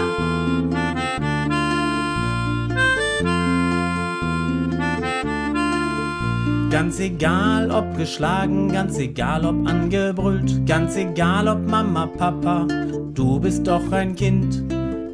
Ganz 6.71 6.99
egal 6.99 7.71
ob 7.71 7.95
geschlagen, 7.99 8.73
ganz 8.73 8.99
egal 8.99 9.45
ob 9.45 9.69
angebrüllt, 9.69 10.67
ganz 10.67 10.97
egal 10.97 11.47
ob 11.47 11.69
Mama, 11.69 12.07
Papa, 12.07 12.67
du 13.13 13.39
bist 13.39 13.67
doch 13.67 13.93
ein 13.93 14.17
Kind. 14.17 14.65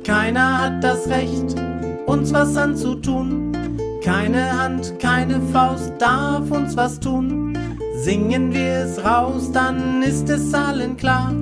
Keiner 0.04 0.58
hat 0.62 0.84
das 0.84 1.08
Recht, 1.08 1.56
uns 2.06 2.32
was 2.32 2.56
anzutun. 2.56 3.52
Keine 4.04 4.60
Hand, 4.62 4.94
keine 5.00 5.40
Faust 5.52 5.92
darf 5.98 6.48
uns 6.52 6.76
was 6.76 7.00
tun. 7.00 7.47
Singen 8.00 8.54
wir 8.54 8.84
es 8.84 9.04
raus, 9.04 9.50
dann 9.50 10.04
ist 10.04 10.30
es 10.30 10.54
allen 10.54 10.96
klar. 10.96 11.32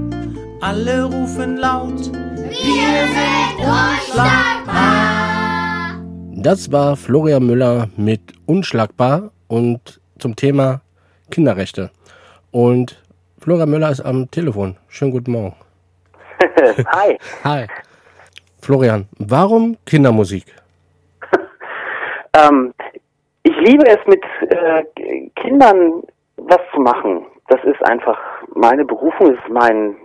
Alle 0.62 1.04
rufen 1.04 1.58
laut, 1.58 2.10
wir 2.10 3.06
sind 3.14 3.58
unschlagbar. 3.60 4.74
Das 6.32 6.72
war 6.72 6.96
Florian 6.96 7.46
Müller 7.46 7.88
mit 7.98 8.22
Unschlagbar 8.46 9.32
und 9.48 10.00
zum 10.18 10.34
Thema 10.34 10.80
Kinderrechte. 11.30 11.90
Und 12.52 13.02
Florian 13.38 13.68
Müller 13.68 13.90
ist 13.90 14.00
am 14.00 14.30
Telefon. 14.30 14.78
Schönen 14.88 15.10
guten 15.10 15.32
Morgen. 15.32 15.56
Hi. 16.90 17.18
Hi. 17.44 17.66
Florian, 18.62 19.06
warum 19.18 19.76
Kindermusik? 19.84 20.46
Ähm, 22.38 22.74
ich 23.44 23.56
liebe 23.60 23.86
es, 23.86 23.96
mit 24.06 24.22
äh, 24.50 24.84
Kindern 25.40 26.02
was 26.36 26.60
zu 26.74 26.80
machen. 26.80 27.26
Das 27.48 27.62
ist 27.64 27.82
einfach 27.88 28.18
meine 28.54 28.84
Berufung, 28.84 29.34
das 29.34 29.44
ist 29.44 29.52
mein 29.52 29.96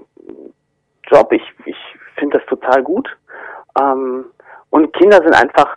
Job. 1.10 1.32
Ich, 1.32 1.44
ich 1.66 1.78
finde 2.16 2.38
das 2.38 2.48
total 2.48 2.84
gut. 2.84 3.08
Ähm, 3.80 4.26
und 4.70 4.94
Kinder 4.94 5.18
sind 5.18 5.34
einfach 5.34 5.76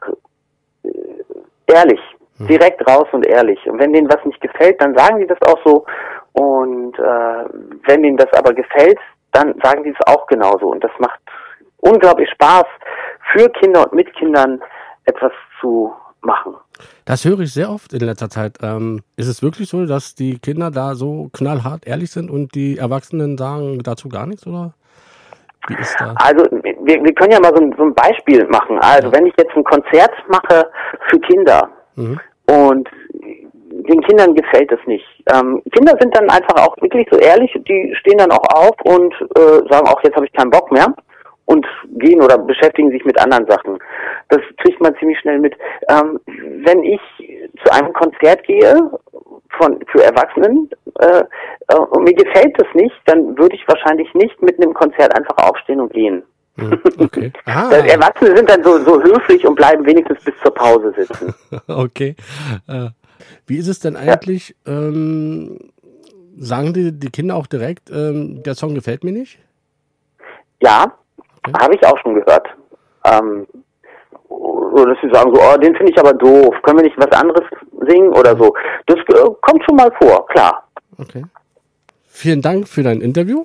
äh, 0.85 0.91
ehrlich, 1.67 2.01
direkt 2.39 2.87
raus 2.89 3.09
und 3.13 3.27
ehrlich. 3.27 3.59
Und 3.67 3.79
wenn 3.79 3.93
denen 3.93 4.09
was 4.09 4.25
nicht 4.25 4.41
gefällt, 4.41 4.81
dann 4.81 4.97
sagen 4.97 5.19
die 5.19 5.27
das 5.27 5.39
auch 5.47 5.59
so. 5.65 5.85
Und 6.33 6.99
äh, 6.99 7.45
wenn 7.87 8.03
denen 8.03 8.17
das 8.17 8.33
aber 8.33 8.53
gefällt, 8.53 8.99
dann 9.33 9.55
sagen 9.63 9.85
die 9.85 9.91
es 9.91 10.07
auch 10.07 10.27
genauso. 10.27 10.69
Und 10.69 10.83
das 10.83 10.93
macht 10.99 11.21
unglaublich 11.79 12.31
Spaß, 12.31 12.67
für 13.33 13.49
Kinder 13.51 13.83
und 13.83 13.93
mit 13.93 14.13
Kindern 14.15 14.63
etwas 15.07 15.33
zu 15.61 15.93
machen. 16.25 16.55
Das 17.05 17.25
höre 17.25 17.41
ich 17.41 17.53
sehr 17.53 17.71
oft 17.71 17.93
in 17.93 18.01
letzter 18.01 18.29
Zeit. 18.31 18.59
Ähm, 18.63 19.03
ist 19.17 19.29
es 19.29 19.43
wirklich 19.43 19.69
so, 19.69 19.87
dass 19.87 20.15
die 20.15 20.39
Kinder 20.39 20.71
da 20.71 20.95
so 20.95 21.29
knallhart 21.33 21.87
ehrlich 21.87 22.11
sind 22.11 22.31
und 22.31 22.55
die 22.55 22.79
Erwachsenen 22.79 23.37
sagen 23.39 23.81
dazu 23.83 24.09
gar 24.09 24.27
nichts? 24.27 24.47
Oder 24.47 24.75
wie 25.69 25.75
ist 25.75 25.97
da? 25.99 26.15
Also 26.17 26.45
wir, 26.51 27.03
wir 27.05 27.15
können 27.15 27.33
ja 27.33 27.41
mal 27.41 27.53
so 27.55 27.63
ein, 27.63 27.75
so 27.77 27.85
ein 27.85 27.95
Beispiel 27.95 28.47
machen. 28.49 28.79
Also 28.81 29.13
wenn 29.13 29.27
ich 29.27 29.35
jetzt 29.39 29.55
ein 29.57 29.65
Konzert 29.65 30.13
mache 30.29 30.69
für 31.09 31.21
Kinder 31.21 31.69
Mhm. 31.97 32.19
und 32.49 32.89
den 33.89 34.01
Kindern 34.03 34.35
gefällt 34.35 34.73
es 34.73 34.81
nicht. 34.87 35.05
Ähm, 35.33 35.63
Kinder 35.73 35.95
sind 36.01 36.17
dann 36.17 36.29
einfach 36.31 36.57
auch 36.57 36.75
wirklich 36.81 37.07
so 37.11 37.19
ehrlich, 37.19 37.53
die 37.69 37.95
stehen 38.01 38.19
dann 38.19 38.33
auch 38.33 38.45
auf 38.55 38.75
und 38.85 39.13
äh, 39.37 39.63
sagen 39.71 39.87
auch, 39.87 40.03
jetzt 40.03 40.17
habe 40.17 40.27
ich 40.27 40.33
keinen 40.33 40.51
Bock 40.51 40.73
mehr 40.73 40.93
und 41.47 41.67
gehen 41.99 42.23
oder 42.23 42.39
beschäftigen 42.39 42.91
sich 42.91 43.05
mit 43.05 43.21
anderen 43.21 43.47
Sachen. 43.47 43.79
Das 44.29 44.41
kriegt 44.63 44.81
man 44.81 44.97
ziemlich 44.99 45.19
schnell 45.21 45.39
mit. 45.39 45.55
Ähm, 45.89 46.19
wenn 46.65 46.83
ich 46.83 47.01
zu 47.65 47.73
einem 47.73 47.93
Konzert 47.93 48.45
gehe 48.45 48.91
von 49.59 49.79
für 49.93 50.03
Erwachsenen 50.03 50.71
äh, 51.01 51.23
äh, 51.69 51.77
und 51.77 52.05
mir 52.05 52.15
gefällt 52.15 52.59
das 52.59 52.67
nicht, 52.75 52.95
dann 53.07 53.37
würde 53.39 53.55
ich 53.55 53.67
wahrscheinlich 53.69 54.13
nicht 54.15 54.41
mit 54.43 54.61
einem 54.61 54.75
Konzert 54.75 55.17
einfach 55.17 55.37
aufstehen 55.39 55.81
und 55.81 55.93
gehen. 55.93 56.23
Okay. 56.99 57.33
Ah, 57.47 57.71
Äh, 57.73 57.89
Erwachsene 57.89 58.37
sind 58.37 58.49
dann 58.49 58.63
so, 58.63 58.79
so 58.85 59.03
höflich 59.03 59.47
und 59.47 59.55
bleiben 59.57 59.85
wenigstens 59.87 60.23
bis 60.25 60.35
zur 60.43 60.55
Pause 60.55 60.95
sitzen. 60.97 61.35
okay. 61.69 62.15
Äh, 62.69 62.89
wie 63.47 63.59
ist 63.59 63.69
es 63.69 63.81
denn 63.81 63.97
eigentlich? 63.97 64.57
Ähm, 64.67 65.59
sagen 66.37 66.73
die, 66.73 66.93
die 66.93 67.11
Kinder 67.11 67.37
auch 67.37 67.47
direkt, 67.47 67.91
ähm, 67.91 68.43
der 68.43 68.55
Song 68.55 68.75
gefällt 68.75 69.05
mir 69.05 69.13
nicht? 69.13 69.39
Ja, 70.63 70.95
Habe 71.61 71.75
ich 71.75 71.87
auch 71.87 71.99
schon 72.03 72.15
gehört. 72.15 72.47
Ähm, 73.05 73.47
oder 74.29 74.93
dass 74.93 74.99
sie 75.03 75.11
sagen 75.13 75.35
so, 75.35 75.41
oh, 75.41 75.57
den 75.59 75.75
finde 75.77 75.93
ich 75.93 75.99
aber 75.99 76.15
doof. 76.15 76.55
Können 76.63 76.79
wir 76.79 76.85
nicht 76.85 76.99
was 76.99 77.13
anderes 77.13 77.45
singen 77.87 78.09
oder 78.11 78.37
so? 78.37 78.55
Das 78.87 78.99
äh, 78.99 79.31
kommt 79.43 79.63
schon 79.65 79.77
mal 79.77 79.93
vor, 80.01 80.27
klar. 80.29 80.67
Okay. 80.99 81.25
Vielen 82.09 82.41
Dank 82.43 82.69
für 82.69 82.83
dein 82.83 83.01
Interview. 83.01 83.45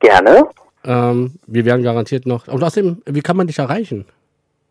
Gerne. 0.00 0.48
Ähm, 0.84 1.34
wir 1.46 1.64
werden 1.64 1.82
garantiert 1.82 2.26
noch. 2.26 2.46
Und 2.48 2.62
außerdem, 2.62 3.00
wie 3.06 3.22
kann 3.22 3.36
man 3.36 3.46
dich 3.46 3.58
erreichen? 3.58 4.04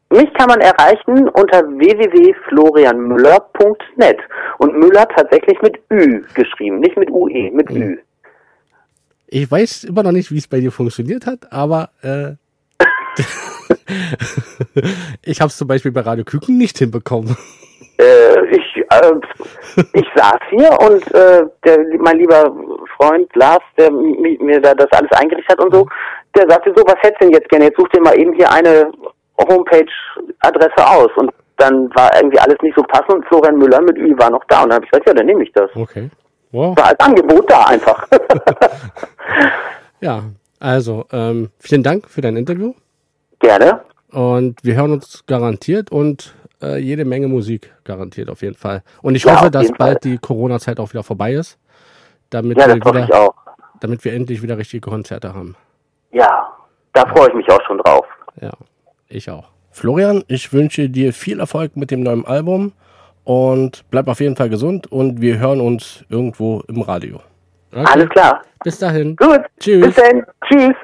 Mich 0.10 0.32
kann 0.36 0.48
man 0.48 0.62
erreichen 0.62 1.28
unter 1.30 1.64
www.florianmüller.net. 1.64 4.20
Und 4.60 4.78
Müller 4.78 5.08
tatsächlich 5.08 5.60
mit 5.62 5.80
Ü 5.92 6.24
geschrieben, 6.36 6.82
nicht 6.82 6.96
mit 6.98 7.10
UE, 7.10 7.50
mit 7.52 7.72
Ü. 7.72 7.98
Ich 9.28 9.50
weiß 9.50 9.86
immer 9.86 10.04
noch 10.04 10.12
nicht, 10.12 10.32
wie 10.32 10.38
es 10.38 10.48
bei 10.48 10.60
dir 10.60 10.72
funktioniert 10.72 11.26
hat, 11.26 11.52
aber 11.52 11.90
äh, 12.04 12.34
ich 15.22 15.42
habe 15.42 15.50
es 15.50 15.58
zum 15.58 15.68
Beispiel 15.68 15.92
bei 15.92 16.02
Radio 16.02 16.24
Küken 16.24 16.58
nicht 16.58 16.78
hinbekommen. 16.78 17.36
Äh, 18.00 18.56
ich, 18.56 18.78
äh, 18.90 19.84
ich 19.94 20.06
saß 20.16 20.40
hier 20.50 20.72
und 20.82 21.12
äh, 21.14 21.44
der, 21.64 21.78
mein 22.00 22.18
lieber 22.18 22.54
Freund 22.98 23.34
Lars, 23.36 23.62
der 23.78 23.92
mi- 23.92 24.42
mir 24.44 24.60
da 24.62 24.74
das 24.74 24.88
alles 24.92 25.12
eingerichtet 25.12 25.58
hat 25.58 25.64
und 25.64 25.74
so, 25.74 25.88
der 26.36 26.50
sagte 26.50 26.74
so, 26.76 26.84
was 26.86 26.96
hättest 27.02 27.22
du 27.22 27.26
denn 27.26 27.34
jetzt 27.36 27.50
gerne? 27.50 27.66
Jetzt 27.66 27.78
such 27.78 27.88
dir 27.90 28.02
mal 28.02 28.18
eben 28.18 28.34
hier 28.34 28.52
eine 28.52 28.92
Homepage-Adresse 29.40 30.88
aus. 30.88 31.10
Und 31.18 31.32
dann 31.58 31.94
war 31.96 32.16
irgendwie 32.16 32.40
alles 32.40 32.58
nicht 32.64 32.76
so 32.76 32.84
passend 32.84 33.12
und 33.12 33.26
Florian 33.28 33.58
Müller 33.58 33.82
mit 33.82 33.98
Ü 33.98 34.18
war 34.18 34.32
noch 34.32 34.44
da. 34.48 34.64
Und 34.64 34.70
dann 34.70 34.78
habe 34.78 34.86
ich 34.86 34.92
gesagt, 34.92 35.08
ja, 35.08 35.14
dann 35.14 35.26
nehme 35.28 35.44
ich 35.44 35.52
das. 35.54 35.70
Okay. 35.76 36.10
Wow. 36.52 36.76
War 36.78 36.88
als 36.88 37.00
Angebot 37.00 37.50
da 37.50 37.64
einfach. 37.66 38.08
Ja, 40.02 40.22
also 40.60 41.06
ähm, 41.14 41.50
vielen 41.60 41.82
Dank 41.82 42.10
für 42.10 42.20
dein 42.20 42.36
Interview. 42.36 42.74
Gerne. 43.44 43.82
Und 44.12 44.64
wir 44.64 44.76
hören 44.76 44.94
uns 44.94 45.24
garantiert 45.28 45.92
und 45.92 46.34
äh, 46.62 46.78
jede 46.78 47.04
Menge 47.04 47.28
Musik 47.28 47.74
garantiert 47.84 48.30
auf 48.30 48.42
jeden 48.42 48.56
Fall. 48.56 48.84
Und 49.02 49.16
ich 49.16 49.24
Ja, 49.26 49.36
hoffe, 49.40 49.52
dass 49.52 49.70
bald 49.78 50.04
die 50.06 50.18
Corona-Zeit 50.18 50.80
auch 50.80 50.92
wieder 50.94 51.04
vorbei 51.04 51.34
ist, 51.34 51.58
damit 52.30 52.58
Ja, 52.58 52.68
das 52.68 52.76
wir 52.78 52.86
wieder, 52.86 53.04
ich 53.06 53.14
auch. 53.14 53.34
damit 53.82 54.06
wir 54.06 54.14
endlich 54.14 54.42
wieder 54.42 54.58
richtige 54.58 54.82
Konzerte 54.90 55.34
haben. 55.34 55.56
Ja, 56.12 56.48
da 56.94 57.06
freue 57.08 57.28
ich 57.30 57.34
mich 57.34 57.50
auch 57.52 57.62
schon 57.68 57.80
drauf. 57.80 58.06
Ja, 58.40 58.52
ich 59.10 59.30
auch. 59.30 59.50
Florian, 59.72 60.24
ich 60.28 60.54
wünsche 60.54 60.90
dir 60.90 61.12
viel 61.12 61.40
Erfolg 61.40 61.76
mit 61.76 61.92
dem 61.92 62.02
neuen 62.04 62.26
Album 62.26 62.72
und 63.24 63.84
bleib 63.90 64.08
auf 64.08 64.20
jeden 64.20 64.36
Fall 64.36 64.50
gesund 64.50 64.90
und 64.92 65.20
wir 65.22 65.40
hören 65.40 65.60
uns 65.60 66.06
irgendwo 66.10 66.62
im 66.68 66.82
Radio. 66.82 67.20
Okay. 67.72 67.86
Alles 67.92 68.10
klar. 68.10 68.42
Bis 68.64 68.78
dahin. 68.80 69.16
Gut. 69.16 69.42
Tschüss. 69.60 69.88
Bis 69.88 69.96
dann. 69.96 70.24
Tschüss. 70.46 70.76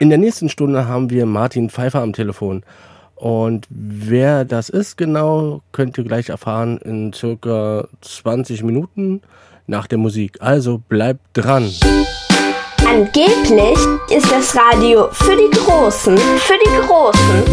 In 0.00 0.10
der 0.10 0.18
nächsten 0.18 0.48
Stunde 0.48 0.86
haben 0.86 1.10
wir 1.10 1.26
Martin 1.26 1.70
Pfeiffer 1.70 2.02
am 2.02 2.12
Telefon. 2.12 2.62
Und 3.16 3.66
wer 3.68 4.44
das 4.44 4.68
ist 4.68 4.96
genau, 4.96 5.60
könnt 5.72 5.98
ihr 5.98 6.04
gleich 6.04 6.28
erfahren 6.28 6.78
in 6.78 7.12
circa 7.12 7.88
20 8.00 8.62
Minuten 8.62 9.22
nach 9.66 9.88
der 9.88 9.98
Musik. 9.98 10.36
Also 10.38 10.78
bleibt 10.88 11.20
dran. 11.32 11.68
Angeblich 12.88 13.78
ist 14.16 14.30
das 14.30 14.56
Radio 14.56 15.08
für 15.10 15.36
die 15.36 15.50
Großen, 15.58 16.16
für 16.16 16.58
die 16.64 16.86
Großen. 16.86 17.44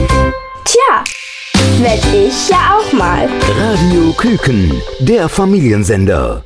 Tja, 0.66 1.04
werd 1.80 2.06
ich 2.14 2.48
ja 2.48 2.78
auch 2.78 2.94
mal. 2.94 3.28
Radio 3.60 4.14
Küken, 4.14 4.72
der 5.00 5.28
Familiensender. 5.30 6.44